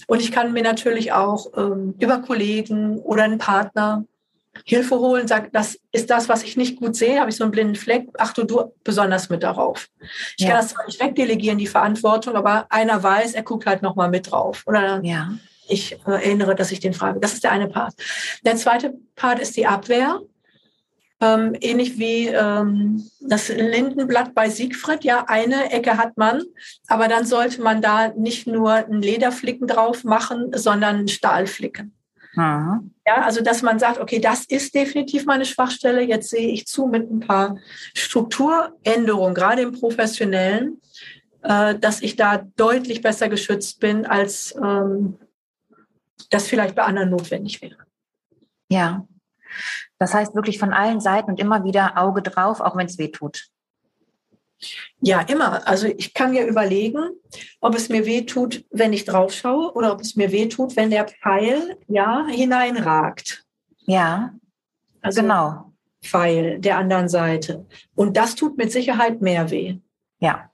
[0.07, 4.05] Und ich kann mir natürlich auch ähm, über Kollegen oder einen Partner
[4.65, 7.51] Hilfe holen, sagt, das ist das, was ich nicht gut sehe, habe ich so einen
[7.51, 9.87] blinden Fleck, achte du besonders mit darauf.
[10.37, 10.49] Ich ja.
[10.49, 14.31] kann das zwar nicht wegdelegieren, die Verantwortung, aber einer weiß, er guckt halt nochmal mit
[14.31, 14.63] drauf.
[14.65, 15.29] Oder ja
[15.69, 17.19] ich äh, erinnere, dass ich den frage.
[17.19, 17.93] Das ist der eine Part.
[18.43, 20.21] Der zweite Part ist die Abwehr.
[21.21, 25.03] Ähm, ähnlich wie ähm, das Lindenblatt bei Siegfried.
[25.03, 26.43] Ja, eine Ecke hat man,
[26.87, 31.93] aber dann sollte man da nicht nur einen Lederflicken drauf machen, sondern einen Stahlflicken.
[32.35, 32.93] Mhm.
[33.05, 36.01] Ja, also dass man sagt, okay, das ist definitiv meine Schwachstelle.
[36.01, 37.57] Jetzt sehe ich zu mit ein paar
[37.93, 40.79] Strukturänderungen, gerade im Professionellen,
[41.41, 45.17] äh, dass ich da deutlich besser geschützt bin als ähm,
[46.29, 47.77] das vielleicht bei anderen notwendig wäre.
[48.69, 49.07] Ja,
[49.99, 53.09] das heißt wirklich von allen Seiten und immer wieder Auge drauf, auch wenn es weh
[53.09, 53.49] tut.
[54.99, 55.67] Ja, immer.
[55.67, 57.11] Also ich kann mir überlegen,
[57.61, 60.75] ob es mir weh tut, wenn ich drauf schaue oder ob es mir weh tut,
[60.75, 63.45] wenn der Pfeil ja hineinragt.
[63.85, 64.33] Ja,
[65.01, 65.71] also genau.
[66.01, 67.65] Pfeil der anderen Seite.
[67.95, 69.79] Und das tut mit Sicherheit mehr weh.
[70.19, 70.48] Ja.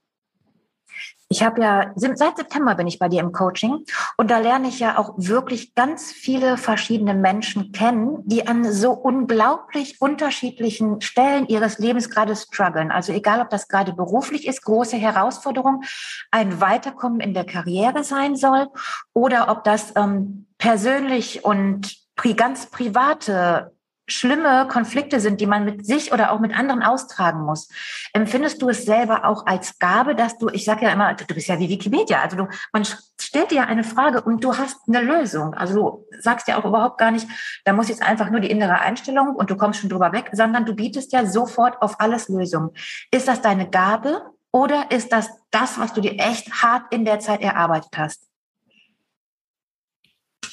[1.36, 3.84] Ich habe ja, seit September bin ich bei dir im Coaching
[4.16, 8.94] und da lerne ich ja auch wirklich ganz viele verschiedene Menschen kennen, die an so
[8.94, 12.90] unglaublich unterschiedlichen Stellen ihres Lebens gerade strugglen.
[12.90, 15.84] Also egal, ob das gerade beruflich ist, große Herausforderung,
[16.32, 18.70] ein Weiterkommen in der Karriere sein soll
[19.12, 21.98] oder ob das ähm, persönlich und
[22.38, 23.75] ganz private
[24.08, 27.70] schlimme Konflikte sind, die man mit sich oder auch mit anderen austragen muss.
[28.14, 31.48] Empfindest du es selber auch als Gabe, dass du, ich sage ja immer, du bist
[31.48, 32.86] ja wie Wikipedia, also du, man
[33.20, 35.54] stellt dir eine Frage und du hast eine Lösung.
[35.56, 37.28] Also du sagst ja auch überhaupt gar nicht,
[37.64, 40.66] da muss jetzt einfach nur die innere Einstellung und du kommst schon drüber weg, sondern
[40.66, 42.72] du bietest ja sofort auf alles Lösungen.
[43.12, 47.20] Ist das deine Gabe oder ist das das, was du dir echt hart in der
[47.20, 48.28] Zeit erarbeitet hast?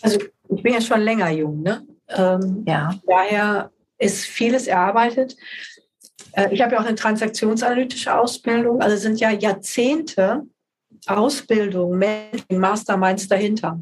[0.00, 1.86] Also ich bin ja schon länger jung, ne?
[2.08, 2.94] Ähm, ja.
[3.06, 5.36] Daher ist vieles erarbeitet.
[6.32, 10.42] Äh, ich habe ja auch eine transaktionsanalytische Ausbildung, also sind ja Jahrzehnte
[11.06, 12.00] Ausbildung,
[12.48, 13.80] Masterminds dahinter.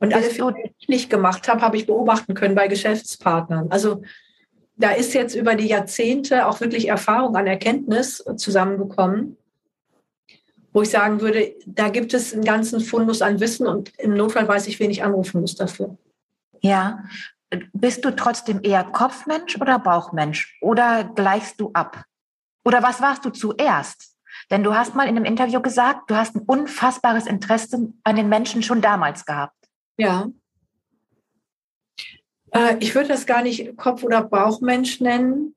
[0.00, 3.70] Und alles, was ich nicht gemacht habe, habe ich beobachten können bei Geschäftspartnern.
[3.70, 4.02] Also
[4.76, 9.36] da ist jetzt über die Jahrzehnte auch wirklich Erfahrung an Erkenntnis zusammengekommen,
[10.72, 14.46] wo ich sagen würde, da gibt es einen ganzen Fundus an Wissen und im Notfall
[14.46, 15.96] weiß ich, wen ich anrufen muss dafür.
[16.62, 17.04] Ja.
[17.72, 20.58] Bist du trotzdem eher Kopfmensch oder Bauchmensch?
[20.60, 22.04] Oder gleichst du ab?
[22.64, 24.16] Oder was warst du zuerst?
[24.50, 28.28] Denn du hast mal in einem Interview gesagt, du hast ein unfassbares Interesse an den
[28.28, 29.56] Menschen schon damals gehabt.
[29.96, 30.28] Ja.
[32.52, 35.54] Äh, ich würde das gar nicht Kopf- oder Bauchmensch nennen.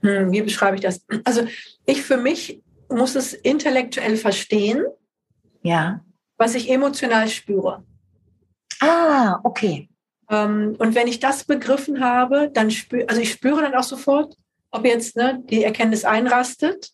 [0.00, 1.04] Hm, wie beschreibe ich das?
[1.24, 1.46] Also
[1.86, 4.84] ich für mich muss es intellektuell verstehen,
[5.62, 6.04] ja.
[6.36, 7.84] was ich emotional spüre.
[8.82, 9.88] Ah, okay.
[10.28, 14.36] Ähm, und wenn ich das begriffen habe, dann spüre, also ich spüre dann auch sofort,
[14.70, 16.90] ob jetzt ne, die Erkenntnis einrastet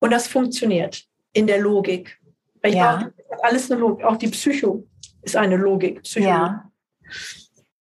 [0.00, 2.18] und das funktioniert in der Logik.
[2.62, 2.96] Weil ja.
[2.96, 4.86] Brauche, alles eine Logik, auch die Psycho
[5.22, 6.02] ist eine Logik.
[6.02, 6.28] Psycho.
[6.28, 6.70] Ja.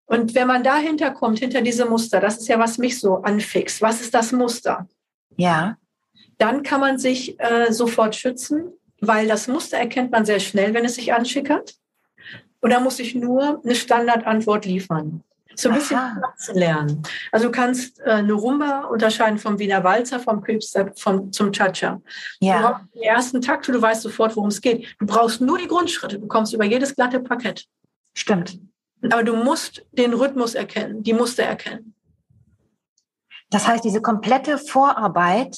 [0.05, 3.81] Und wenn man dahinter kommt, hinter diese Muster, das ist ja, was mich so anfixt.
[3.81, 4.87] Was ist das Muster?
[5.35, 5.77] Ja.
[6.37, 10.85] Dann kann man sich äh, sofort schützen, weil das Muster erkennt man sehr schnell, wenn
[10.85, 11.75] es sich anschickert.
[12.63, 15.21] Und da muss ich nur eine Standardantwort liefern.
[15.53, 17.03] So ein bisschen Platzen lernen.
[17.33, 22.01] Also du kannst äh, eine Rumba unterscheiden vom Wiener Walzer, vom Quickstep, vom, zum Cha-Cha.
[22.39, 22.85] Ja.
[22.93, 24.95] Du den ersten Takt, du weißt sofort, worum es geht.
[24.97, 26.17] Du brauchst nur die Grundschritte.
[26.19, 27.65] Du kommst über jedes glatte Parkett.
[28.13, 28.57] Stimmt.
[29.11, 31.93] Aber du musst den Rhythmus erkennen, die Muster erkennen.
[33.49, 35.57] Das heißt, diese komplette Vorarbeit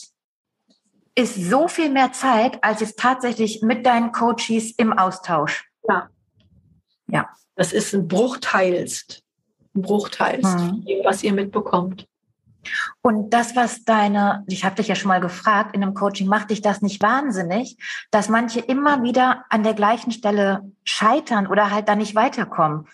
[1.13, 5.69] ist so viel mehr Zeit, als jetzt tatsächlich mit deinen Coaches im Austausch.
[5.87, 6.09] Ja.
[7.07, 7.29] Ja.
[7.55, 9.23] Das ist ein Bruchteilst.
[9.75, 10.85] Ein Bruchteilst, Mhm.
[11.03, 12.07] was ihr mitbekommt.
[13.01, 16.49] Und das, was deine, ich habe dich ja schon mal gefragt, in einem Coaching, macht
[16.49, 17.77] dich das nicht wahnsinnig,
[18.09, 22.87] dass manche immer wieder an der gleichen Stelle scheitern oder halt da nicht weiterkommen?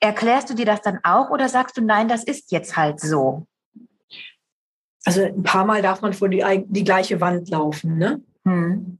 [0.00, 3.46] Erklärst du dir das dann auch oder sagst du, nein, das ist jetzt halt so?
[5.04, 7.98] Also ein paar Mal darf man vor die, die gleiche Wand laufen.
[7.98, 8.22] Ne?
[8.44, 8.98] Hm.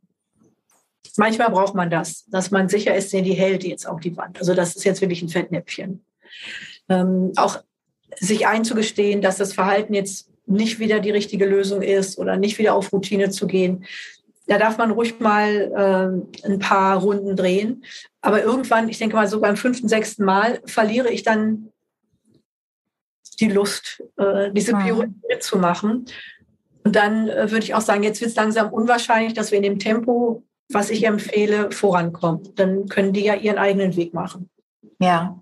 [1.16, 4.38] Manchmal braucht man das, dass man sicher ist, nee, die hält jetzt auch die Wand.
[4.38, 6.04] Also das ist jetzt wirklich ein Fettnäpfchen.
[6.88, 7.62] Ähm, auch
[8.18, 12.74] sich einzugestehen, dass das Verhalten jetzt nicht wieder die richtige Lösung ist oder nicht wieder
[12.74, 13.84] auf Routine zu gehen.
[14.46, 17.84] Da darf man ruhig mal ähm, ein paar Runden drehen.
[18.20, 21.72] Aber irgendwann, ich denke mal so beim fünften, sechsten Mal, verliere ich dann
[23.40, 24.84] die Lust, äh, diese Mhm.
[24.84, 26.06] Pirouette mitzumachen.
[26.84, 29.64] Und dann äh, würde ich auch sagen, jetzt wird es langsam unwahrscheinlich, dass wir in
[29.64, 32.54] dem Tempo, was ich empfehle, vorankommen.
[32.56, 34.50] Dann können die ja ihren eigenen Weg machen.
[34.98, 35.38] Ja.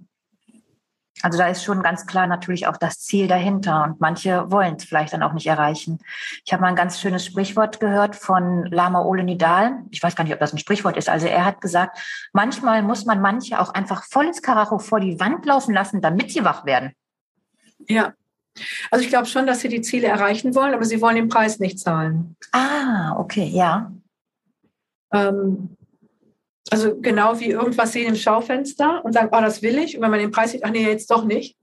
[1.22, 4.84] Also da ist schon ganz klar natürlich auch das Ziel dahinter und manche wollen es
[4.84, 6.00] vielleicht dann auch nicht erreichen.
[6.44, 9.84] Ich habe mal ein ganz schönes Sprichwort gehört von Lama Ole Nidal.
[9.90, 11.08] Ich weiß gar nicht, ob das ein Sprichwort ist.
[11.08, 11.98] Also er hat gesagt,
[12.34, 16.44] manchmal muss man manche auch einfach volles Karacho vor die Wand laufen lassen, damit sie
[16.44, 16.92] wach werden.
[17.88, 18.12] Ja.
[18.90, 21.58] Also ich glaube schon, dass sie die Ziele erreichen wollen, aber sie wollen den Preis
[21.58, 22.36] nicht zahlen.
[22.52, 23.92] Ah, okay, ja.
[25.14, 25.76] Ähm,
[26.70, 29.96] also genau wie irgendwas sehen im Schaufenster und sagen, oh, das will ich.
[29.96, 31.56] Und wenn man den Preis sieht, ach nee, jetzt doch nicht.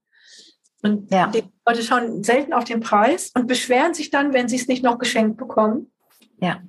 [0.84, 1.28] Und Ja.
[1.28, 4.84] die Leute schauen selten auf den Preis und beschweren sich dann, wenn sie es nicht
[4.84, 5.92] noch geschenkt bekommen.
[6.40, 6.62] Ja.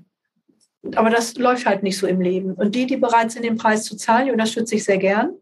[0.97, 2.55] Aber das läuft halt nicht so im Leben.
[2.55, 5.35] Und die, die bereit sind, den Preis zu zahlen, die unterstütze ich sehr gern.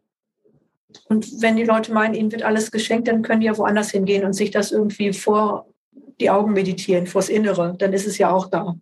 [1.05, 4.25] Und wenn die Leute meinen, ihnen wird alles geschenkt, dann können die ja woanders hingehen
[4.25, 5.67] und sich das irgendwie vor
[6.21, 7.75] die Augen meditieren, vors Innere.
[7.79, 8.77] Dann ist es ja auch da.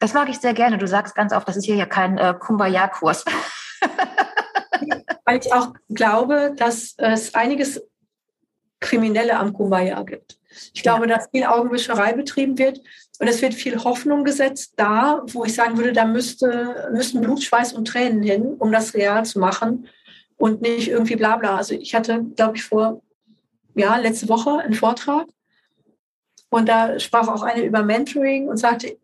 [0.00, 0.78] Das mag ich sehr gerne.
[0.78, 3.24] Du sagst ganz oft, das ist hier ja kein äh, Kumbaya-Kurs.
[5.24, 7.80] Weil ich auch glaube, dass es einiges
[8.80, 10.38] Kriminelle am Kumbaya gibt.
[10.72, 12.80] Ich glaube, dass viel Augenwischerei betrieben wird
[13.20, 17.42] und es wird viel Hoffnung gesetzt da, wo ich sagen würde, da müsste, müssen Blut,
[17.42, 19.86] Schweiß und Tränen hin, um das real zu machen
[20.38, 21.56] und nicht irgendwie bla bla.
[21.56, 23.02] Also ich hatte, glaube ich, vor,
[23.74, 25.26] ja, letzte Woche einen Vortrag
[26.48, 28.96] und da sprach auch eine über Mentoring und sagte,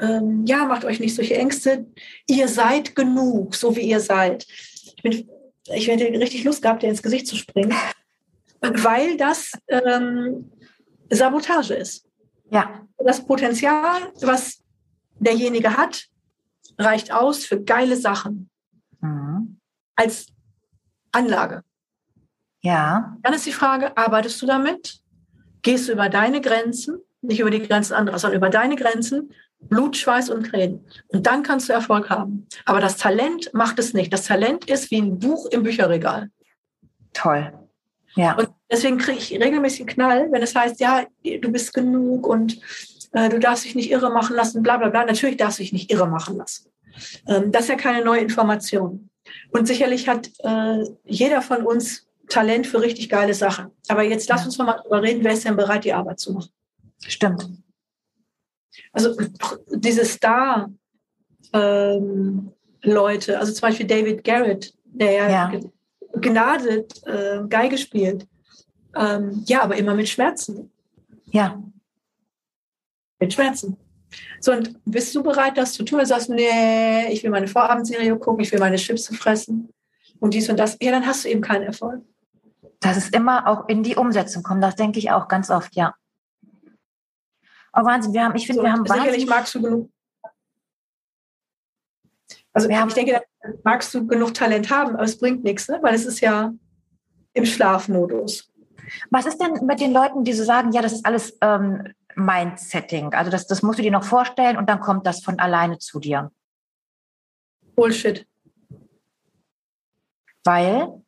[0.00, 1.86] ähm, ja, macht euch nicht solche Ängste.
[2.26, 4.46] Ihr seid genug, so wie ihr seid.
[4.96, 5.28] Ich, bin,
[5.74, 7.74] ich hätte richtig Lust gehabt, dir ins Gesicht zu springen,
[8.60, 10.50] weil das ähm,
[11.10, 12.06] Sabotage ist.
[12.50, 14.62] Ja, Das Potenzial, was
[15.18, 16.06] derjenige hat,
[16.78, 18.48] reicht aus für geile Sachen
[19.00, 19.58] mhm.
[19.96, 20.26] als
[21.12, 21.62] Anlage.
[22.62, 25.00] ja, Dann ist die Frage, arbeitest du damit?
[25.62, 29.96] Gehst du über deine Grenzen, nicht über die Grenzen anderer, sondern über deine Grenzen, Blut,
[29.96, 30.84] Schweiß und Tränen.
[31.08, 32.46] Und dann kannst du Erfolg haben.
[32.64, 34.12] Aber das Talent macht es nicht.
[34.12, 36.30] Das Talent ist wie ein Buch im Bücherregal.
[37.12, 37.52] toll.
[38.14, 42.26] Ja, Und deswegen kriege ich regelmäßig einen Knall, wenn es heißt, ja, du bist genug
[42.26, 42.58] und
[43.12, 45.04] äh, du darfst dich nicht irre machen lassen, bla bla bla.
[45.04, 46.70] Natürlich darfst du dich nicht irre machen lassen.
[47.26, 49.10] Ähm, das ist ja keine neue Information.
[49.50, 53.70] Und sicherlich hat äh, jeder von uns Talent für richtig geile Sachen.
[53.88, 56.50] Aber jetzt lass uns mal darüber reden, wer ist denn bereit, die Arbeit zu machen?
[57.06, 57.48] stimmt.
[58.92, 59.14] Also
[59.74, 60.70] diese Star
[61.52, 62.52] ähm,
[62.82, 65.48] Leute, also zum Beispiel David Garrett, der ja, Ja.
[65.50, 65.70] ge-
[66.20, 68.26] gnadet äh, Geige spielt.
[68.96, 70.70] Ähm, ja, aber immer mit Schmerzen.
[71.26, 71.62] Ja,
[73.20, 73.76] Mit Schmerzen.
[74.40, 75.98] So, und bist du bereit, das zu tun?
[75.98, 79.68] Du sagst, nee, ich will meine Vorabendserie gucken, ich will meine Chips fressen
[80.20, 80.76] und dies und das.
[80.80, 82.02] Ja, dann hast du eben keinen Erfolg.
[82.80, 84.62] dass es immer auch in die Umsetzung kommt.
[84.62, 85.94] Das denke ich auch ganz oft, ja.
[87.78, 89.90] Oh Wahnsinn, wir haben, ich finde, So, wir haben sicherlich wahnsinnig, magst du genug.
[92.52, 93.22] Also Wir haben- ich denke,
[93.62, 95.78] magst du genug Talent haben, aber es bringt nichts, ne?
[95.80, 96.52] weil es ist ja
[97.34, 98.50] im Schlafmodus.
[99.10, 103.12] was ist denn mit den Leuten, die so sagen, ja, das ist alles ähm, Mindsetting,
[103.12, 106.00] also das, das musst du dir noch vorstellen und dann kommt das von alleine zu
[106.00, 106.32] dir.
[107.76, 108.26] Bullshit.
[110.42, 111.02] Weil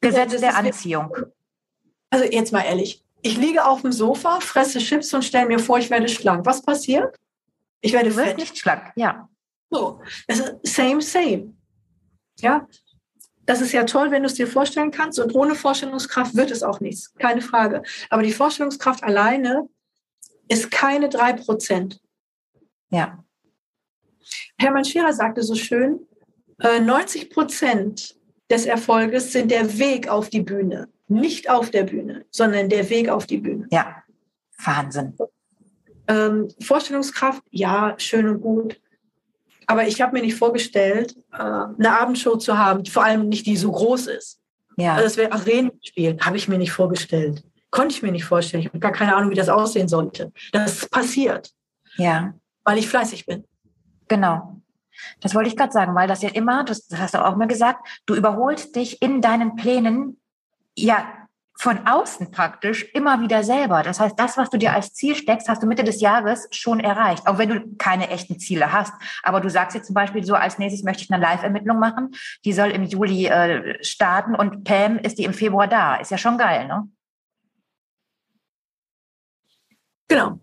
[0.00, 1.16] Gesetz das der Anziehung.
[2.10, 5.78] Also jetzt mal ehrlich, ich liege auf dem Sofa, fresse Chips und stelle mir vor,
[5.78, 6.44] ich werde schlank.
[6.44, 7.18] Was passiert?
[7.80, 9.28] Ich werde wirst nicht schlank, ja.
[9.70, 11.54] So, das ist same, same.
[12.40, 12.66] Ja,
[13.46, 15.18] das ist ja toll, wenn du es dir vorstellen kannst.
[15.18, 17.82] Und ohne Vorstellungskraft wird es auch nichts, keine Frage.
[18.10, 19.68] Aber die Vorstellungskraft alleine
[20.48, 22.00] ist keine drei Prozent.
[22.90, 23.24] Ja.
[24.58, 26.06] Hermann Scherer sagte so schön,
[26.58, 28.16] 90 äh, Prozent
[28.50, 30.88] des Erfolges sind der Weg auf die Bühne.
[31.12, 33.66] Nicht auf der Bühne, sondern der Weg auf die Bühne.
[33.70, 34.02] Ja,
[34.64, 35.16] Wahnsinn.
[36.08, 38.80] Ähm, Vorstellungskraft, ja, schön und gut.
[39.66, 43.56] Aber ich habe mir nicht vorgestellt, äh, eine Abendshow zu haben, vor allem nicht die
[43.56, 44.40] so groß ist.
[44.76, 44.94] Ja.
[44.94, 47.44] Also das wäre Arenenspiel, habe ich mir nicht vorgestellt.
[47.70, 48.62] Konnte ich mir nicht vorstellen.
[48.62, 50.32] Ich habe gar keine Ahnung, wie das aussehen sollte.
[50.52, 51.50] Das passiert.
[51.96, 52.34] Ja.
[52.64, 53.44] Weil ich fleißig bin.
[54.08, 54.60] Genau.
[55.20, 57.86] Das wollte ich gerade sagen, weil das ja immer, das hast du auch mal gesagt,
[58.06, 60.20] du überholst dich in deinen Plänen
[60.76, 61.22] ja
[61.62, 63.82] von außen praktisch immer wieder selber.
[63.82, 66.80] Das heißt, das, was du dir als Ziel steckst, hast du Mitte des Jahres schon
[66.80, 68.92] erreicht, auch wenn du keine echten Ziele hast.
[69.22, 72.10] Aber du sagst jetzt zum Beispiel so, als nächstes möchte ich eine Live-Ermittlung machen,
[72.44, 75.96] die soll im Juli äh, starten und Pam ist die im Februar da.
[75.96, 76.88] Ist ja schon geil, ne?
[80.08, 80.40] Genau.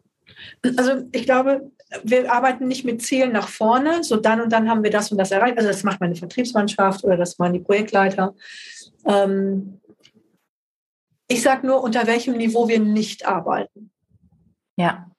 [0.78, 1.70] Also ich glaube,
[2.04, 5.18] wir arbeiten nicht mit Zielen nach vorne, so dann und dann haben wir das und
[5.18, 5.58] das erreicht.
[5.58, 8.36] Also das macht meine Vertriebsmannschaft oder das machen die Projektleiter.
[9.06, 9.82] Ähm,
[11.30, 13.92] ich sage nur, unter welchem Niveau wir nicht arbeiten.
[14.76, 15.10] Ja,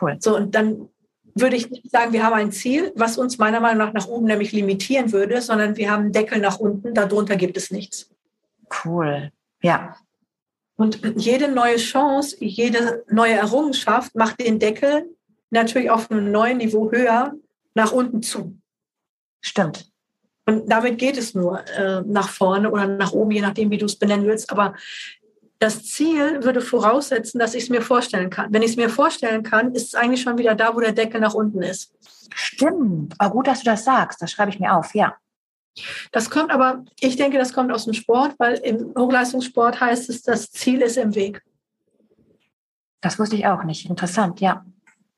[0.00, 0.16] cool.
[0.20, 0.88] So, und dann
[1.34, 4.26] würde ich nicht sagen, wir haben ein Ziel, was uns meiner Meinung nach nach oben
[4.26, 8.10] nämlich limitieren würde, sondern wir haben einen Deckel nach unten, darunter gibt es nichts.
[8.84, 9.32] Cool,
[9.62, 9.96] ja.
[10.76, 15.14] Und jede neue Chance, jede neue Errungenschaft macht den Deckel
[15.50, 17.34] natürlich auf einem neuen Niveau höher
[17.74, 18.58] nach unten zu.
[19.40, 19.89] Stimmt.
[20.50, 23.86] Und damit geht es nur äh, nach vorne oder nach oben, je nachdem, wie du
[23.86, 24.50] es benennen willst.
[24.50, 24.74] Aber
[25.60, 28.52] das Ziel würde voraussetzen, dass ich es mir vorstellen kann.
[28.52, 31.20] Wenn ich es mir vorstellen kann, ist es eigentlich schon wieder da, wo der Deckel
[31.20, 31.94] nach unten ist.
[32.34, 33.14] Stimmt.
[33.18, 34.20] Aber gut, dass du das sagst.
[34.20, 35.14] Das schreibe ich mir auf, ja.
[36.10, 40.22] Das kommt aber, ich denke, das kommt aus dem Sport, weil im Hochleistungssport heißt es,
[40.22, 41.42] das Ziel ist im Weg.
[43.00, 43.88] Das wusste ich auch nicht.
[43.88, 44.64] Interessant, ja.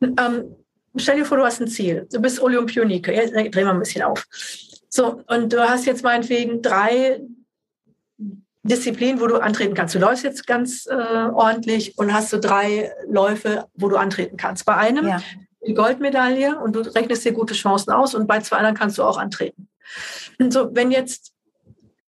[0.00, 0.56] Ähm,
[0.96, 2.06] stell dir vor, du hast ein Ziel.
[2.12, 3.12] Du bist Olympionike.
[3.14, 4.26] Jetzt drehen wir ein bisschen auf.
[4.94, 7.22] So, und du hast jetzt meinetwegen drei
[8.62, 9.94] Disziplinen, wo du antreten kannst.
[9.94, 14.66] Du läufst jetzt ganz äh, ordentlich und hast so drei Läufe, wo du antreten kannst.
[14.66, 15.22] Bei einem ja.
[15.66, 19.02] die Goldmedaille und du rechnest dir gute Chancen aus und bei zwei anderen kannst du
[19.02, 19.68] auch antreten.
[20.38, 21.32] Und so, wenn jetzt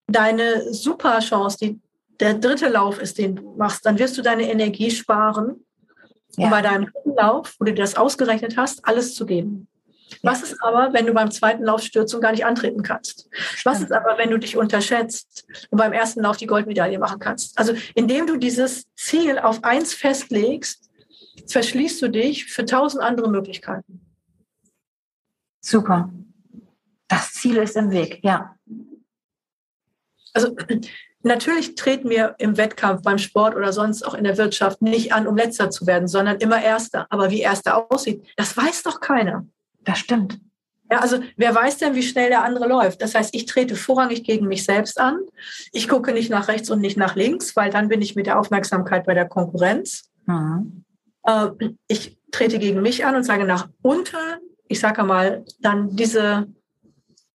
[0.07, 1.81] deine super Chance, die
[2.21, 5.65] der dritte Lauf ist, den du machst, dann wirst du deine Energie sparen,
[6.37, 6.45] ja.
[6.45, 9.69] um bei deinem dritten Lauf, wo du das ausgerechnet hast, alles zu geben.
[10.23, 13.29] Was ist aber, wenn du beim zweiten Lauf stürzt und gar nicht antreten kannst?
[13.65, 17.59] Was ist aber, wenn du dich unterschätzt und beim ersten Lauf die Goldmedaille machen kannst?
[17.59, 20.91] Also indem du dieses Ziel auf eins festlegst,
[21.47, 24.01] verschließt du dich für tausend andere Möglichkeiten.
[25.61, 26.11] Super.
[27.09, 28.57] Das Ziel ist im Weg, ja.
[30.33, 30.57] Also
[31.23, 35.27] natürlich treten wir im Wettkampf, beim Sport oder sonst auch in der Wirtschaft nicht an,
[35.27, 37.07] um letzter zu werden, sondern immer erster.
[37.11, 39.47] Aber wie erster aussieht, das weiß doch keiner.
[39.85, 40.39] Das stimmt.
[40.91, 43.01] Ja, also wer weiß denn, wie schnell der andere läuft?
[43.01, 45.19] Das heißt, ich trete vorrangig gegen mich selbst an.
[45.73, 48.39] Ich gucke nicht nach rechts und nicht nach links, weil dann bin ich mit der
[48.39, 50.11] Aufmerksamkeit bei der Konkurrenz.
[50.27, 50.85] Mhm.
[51.25, 51.49] Äh,
[51.89, 54.17] ich trete gegen mich an und sage nach unten,
[54.69, 56.47] ich sage mal, dann diese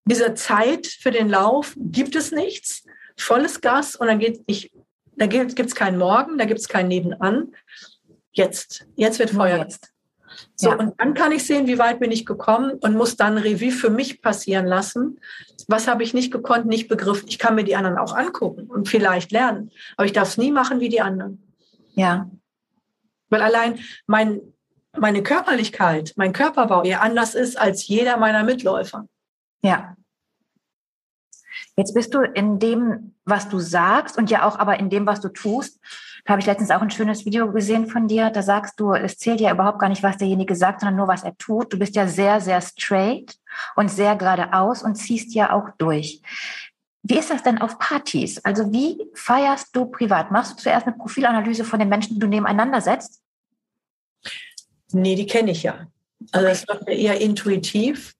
[0.09, 2.83] dieser Zeit für den Lauf gibt es nichts,
[3.15, 4.71] volles Gas und dann geht ich,
[5.15, 7.53] da gibt es keinen Morgen, da gibt es kein Nebenan.
[8.31, 9.59] Jetzt, jetzt wird Feuer.
[9.59, 9.91] Jetzt.
[10.55, 10.75] So, ja.
[10.75, 13.89] und dann kann ich sehen, wie weit bin ich gekommen und muss dann Revue für
[13.89, 15.19] mich passieren lassen.
[15.67, 17.27] Was habe ich nicht gekonnt, nicht begriffen?
[17.27, 20.51] Ich kann mir die anderen auch angucken und vielleicht lernen, aber ich darf es nie
[20.51, 21.41] machen wie die anderen.
[21.93, 22.29] Ja.
[23.29, 24.41] Weil allein mein,
[24.97, 29.07] meine Körperlichkeit, mein Körperbau eher anders ist als jeder meiner Mitläufer.
[29.61, 29.95] Ja.
[31.75, 35.21] Jetzt bist du in dem, was du sagst und ja auch aber in dem, was
[35.21, 35.79] du tust.
[36.29, 38.29] Habe ich letztens auch ein schönes Video gesehen von dir.
[38.29, 41.23] Da sagst du, es zählt ja überhaupt gar nicht, was derjenige sagt, sondern nur, was
[41.23, 41.73] er tut.
[41.73, 43.35] Du bist ja sehr, sehr straight
[43.75, 46.21] und sehr geradeaus und ziehst ja auch durch.
[47.01, 48.45] Wie ist das denn auf Partys?
[48.45, 50.29] Also wie feierst du privat?
[50.29, 53.23] Machst du zuerst eine Profilanalyse von den Menschen, die du nebeneinander setzt?
[54.91, 55.87] Nee, die kenne ich ja.
[56.31, 58.13] Also das macht mir eher intuitiv.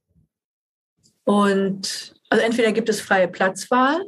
[1.26, 4.02] Und also entweder gibt es freie Platzwahl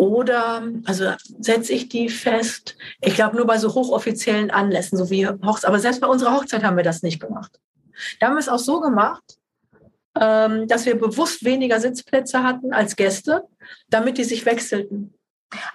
[0.00, 5.26] oder, also setze ich die fest, ich glaube nur bei so hochoffiziellen Anlässen, so wie
[5.26, 7.60] Hochzeit, aber selbst bei unserer Hochzeit haben wir das nicht gemacht.
[8.18, 9.22] Da haben wir es auch so gemacht,
[10.18, 13.46] ähm, dass wir bewusst weniger Sitzplätze hatten als Gäste,
[13.90, 15.12] damit die sich wechselten.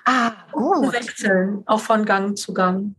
[0.05, 0.91] Ah, gut.
[0.91, 2.95] Wechseln, auch von Gang zu Gang.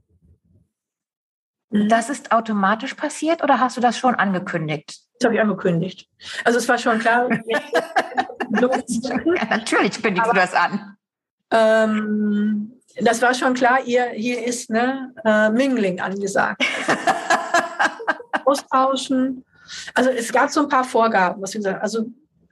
[1.71, 1.89] Mhm.
[1.89, 5.01] Das ist automatisch passiert oder hast du das schon angekündigt?
[5.19, 6.09] Das habe ich angekündigt.
[6.45, 7.29] Also es war schon klar.
[8.49, 10.96] natürlich kündigst du das an.
[11.51, 16.65] Ähm, das war schon klar, ihr, hier ist ne, äh, Mingling angesagt.
[18.45, 19.45] Austauschen.
[19.95, 22.07] Also es gab so ein paar Vorgaben, was ich gesagt Also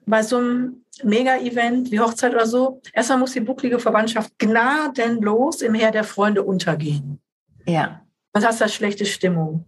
[0.07, 5.75] bei so einem Mega-Event wie Hochzeit oder so, erstmal muss die bucklige Verwandtschaft gnadenlos im
[5.75, 7.21] Heer der Freunde untergehen.
[7.67, 8.03] Ja.
[8.33, 9.65] Und hast da schlechte Stimmung.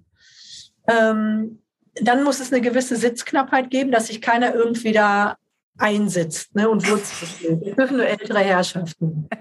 [0.88, 1.62] Ähm,
[1.94, 5.36] dann muss es eine gewisse Sitzknappheit geben, dass sich keiner irgendwie da
[5.78, 7.62] einsitzt ne, und wurzelt.
[7.64, 9.28] Wir dürfen nur ältere Herrschaften.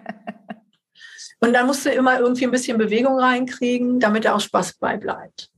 [1.42, 4.98] Und dann musst du immer irgendwie ein bisschen Bewegung reinkriegen, damit da auch Spaß bei
[4.98, 5.52] bleibt.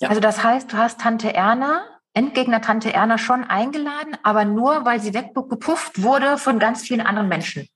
[0.00, 0.08] Ja.
[0.08, 5.00] Also das heißt, du hast Tante Erna, Endgegner Tante Erna schon eingeladen, aber nur, weil
[5.00, 7.68] sie weggepufft wurde von ganz vielen anderen Menschen.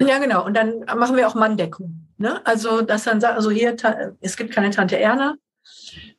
[0.00, 0.44] Ja, genau.
[0.44, 2.08] Und dann machen wir auch Manndeckung.
[2.18, 2.40] Ne?
[2.46, 3.76] Also, dass dann sagt, also hier,
[4.20, 5.34] es gibt keine Tante Erna.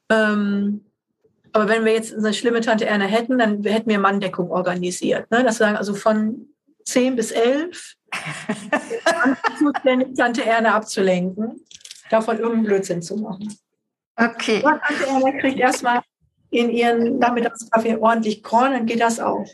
[0.10, 0.86] Ähm,
[1.58, 5.30] aber wenn wir jetzt eine schlimme Tante Erna hätten, dann hätten wir Manndeckung organisiert.
[5.32, 5.44] Ne?
[5.44, 6.50] Das sagen also von
[6.86, 7.96] 10 bis 11
[9.58, 11.66] zuständig, Tante Erna abzulenken,
[12.12, 13.58] davon irgendeinen Blödsinn zu machen.
[14.16, 14.64] Okay.
[14.64, 16.02] Und Tante Erna kriegt erstmal
[16.52, 19.46] in ihren Nachmittagskaffee ordentlich Korn, dann geht das auch.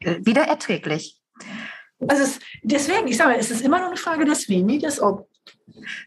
[0.00, 1.20] Wieder erträglich.
[2.06, 5.00] Also es, deswegen, ich sage, es ist immer nur eine Frage des Wie, nie des
[5.02, 5.28] Ob.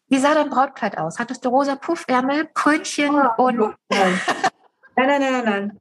[0.08, 1.20] Wie sah dein Brautkleid aus?
[1.20, 3.76] Hattest du rosa Puffärmel, Krönchen oh, und.
[3.90, 4.18] Nein,
[4.96, 5.80] nein, nein, nein, nein.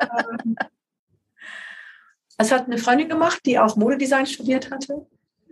[0.00, 0.56] Ähm,
[2.38, 5.06] das hat eine Freundin gemacht, die auch Modedesign studiert hatte.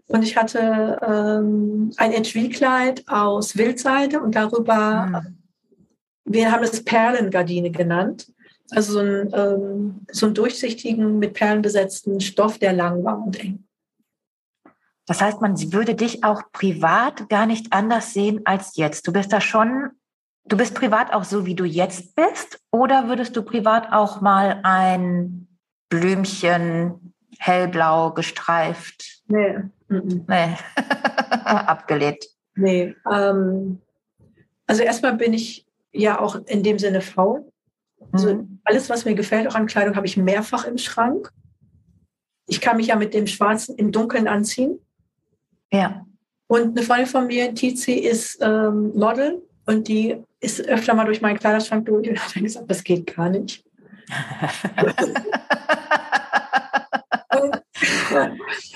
[0.09, 5.39] Und ich hatte ähm, ein Etui-Kleid aus Wildseide und darüber, mhm.
[6.25, 8.33] wir haben es Perlengardine genannt.
[8.71, 13.39] Also so, ein, ähm, so einen durchsichtigen, mit Perlen besetzten Stoff, der lang war und
[13.39, 13.65] eng.
[15.07, 19.07] Das heißt, man würde dich auch privat gar nicht anders sehen als jetzt.
[19.07, 19.91] Du bist da schon,
[20.45, 24.61] du bist privat auch so, wie du jetzt bist, oder würdest du privat auch mal
[24.63, 25.49] ein
[25.89, 29.23] Blümchen hellblau gestreift?
[29.27, 29.59] Nee.
[29.89, 30.57] Nee.
[31.45, 32.25] Abgelehnt.
[32.55, 32.95] Nee.
[33.11, 33.81] Ähm,
[34.67, 37.51] also erstmal bin ich ja auch in dem Sinne faul.
[38.13, 38.61] Also mhm.
[38.65, 41.31] alles, was mir gefällt, auch an Kleidung, habe ich mehrfach im Schrank.
[42.47, 44.79] Ich kann mich ja mit dem Schwarzen im Dunkeln anziehen.
[45.73, 46.05] Ja.
[46.47, 51.23] Und eine Freundin von mir, Tizi, ist ähm, Model und die ist öfter mal durch
[51.23, 53.65] meinen Kleiderschrank durch und hat dann gesagt, das geht gar nicht.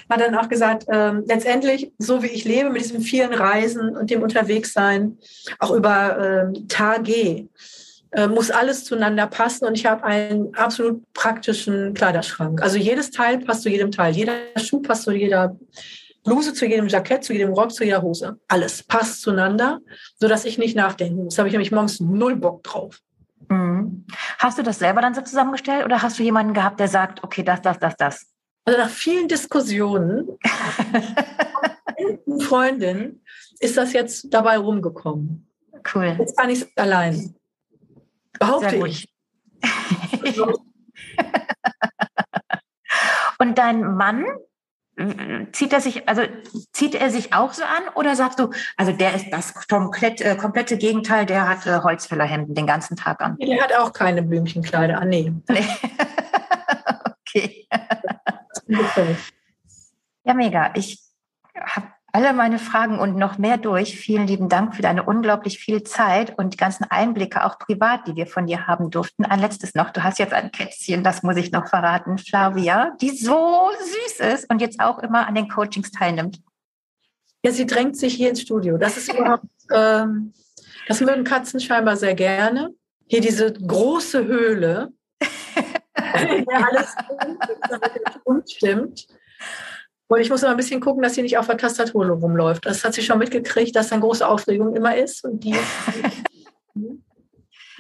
[0.09, 4.11] hat dann auch gesagt, ähm, letztendlich, so wie ich lebe, mit diesen vielen Reisen und
[4.11, 5.19] dem Unterwegssein,
[5.59, 7.49] auch über ähm, Tage,
[8.13, 12.63] äh, muss alles zueinander passen und ich habe einen absolut praktischen Kleiderschrank.
[12.63, 14.15] Also jedes Teil passt zu jedem Teil.
[14.15, 15.57] Jeder Schuh passt zu jeder
[16.27, 18.39] Bluse zu jedem Jackett, zu jedem Rock, zu jeder Hose.
[18.49, 19.81] Alles passt zueinander,
[20.19, 21.37] sodass ich nicht nachdenken muss.
[21.37, 23.01] Da habe ich nämlich morgens null Bock drauf.
[23.49, 24.05] Mhm.
[24.39, 27.43] Hast du das selber dann so zusammengestellt oder hast du jemanden gehabt, der sagt, okay,
[27.43, 28.27] das, das, das, das?
[28.65, 30.29] Also nach vielen Diskussionen
[32.27, 33.23] mit Freundin
[33.61, 35.49] ist das jetzt dabei rumgekommen.
[35.95, 36.17] Cool.
[36.19, 37.37] Jetzt kann ich es allein.
[38.39, 39.09] Behaupte ich.
[43.39, 44.25] Und dein Mann,
[45.53, 46.23] zieht er sich, also
[46.73, 50.37] zieht er sich auch so an oder sagst du, also der ist das komplett, äh,
[50.37, 53.37] komplette Gegenteil, der hat äh, Holzfällerhemden den ganzen Tag an?
[53.39, 55.33] Der hat auch keine Blümchenkleider an, nee.
[57.21, 57.69] okay.
[60.25, 60.73] ja, mega.
[60.75, 61.03] Ich
[61.55, 63.95] habe alle meine Fragen und noch mehr durch.
[63.95, 68.17] Vielen lieben Dank für deine unglaublich viel Zeit und die ganzen Einblicke, auch privat, die
[68.17, 69.27] wir von dir haben durften.
[69.27, 69.91] Ein letztes noch.
[69.91, 73.69] Du hast jetzt ein Kätzchen, das muss ich noch verraten, Flavia, die so
[74.09, 76.41] süß ist und jetzt auch immer an den Coachings teilnimmt.
[77.45, 78.79] Ja, sie drängt sich hier ins Studio.
[78.79, 80.33] Das ist überhaupt, ähm,
[80.89, 82.71] das mögen Katzen scheinbar sehr gerne.
[83.09, 84.95] Hier diese große Höhle,
[86.31, 86.95] in der alles
[88.47, 89.07] stimmt.
[90.09, 92.65] Und ich muss immer ein bisschen gucken, dass sie nicht auf der Tastatur rumläuft.
[92.65, 95.25] Das hat sie schon mitgekriegt, dass dann große Aufregung immer ist.
[95.25, 95.57] Und die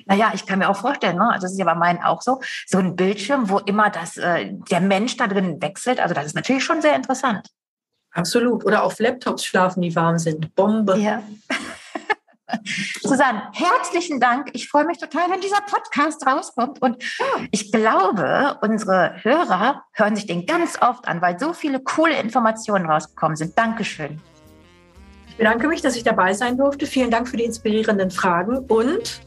[0.08, 1.36] Naja, ich kann mir auch vorstellen, ne?
[1.40, 4.80] das ist ja bei meinen auch so, so ein Bildschirm, wo immer das, äh, der
[4.80, 5.98] Mensch da drin wechselt.
[5.98, 7.48] Also das ist natürlich schon sehr interessant.
[8.12, 8.64] Absolut.
[8.64, 10.54] Oder auf Laptops schlafen, die warm sind.
[10.54, 10.96] Bombe.
[10.98, 11.22] Ja.
[13.02, 14.50] Susanne, herzlichen Dank.
[14.52, 16.80] Ich freue mich total, wenn dieser Podcast rauskommt.
[16.80, 17.02] Und
[17.50, 22.86] ich glaube, unsere Hörer hören sich den ganz oft an, weil so viele coole Informationen
[22.86, 23.56] rausgekommen sind.
[23.58, 24.20] Dankeschön.
[25.28, 26.86] Ich bedanke mich, dass ich dabei sein durfte.
[26.86, 29.20] Vielen Dank für die inspirierenden Fragen und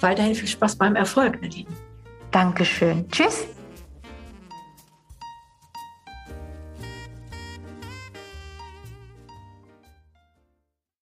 [0.00, 1.68] weiterhin viel Spaß beim Erfolg, Nadine.
[2.30, 3.08] Dankeschön.
[3.10, 3.44] Tschüss.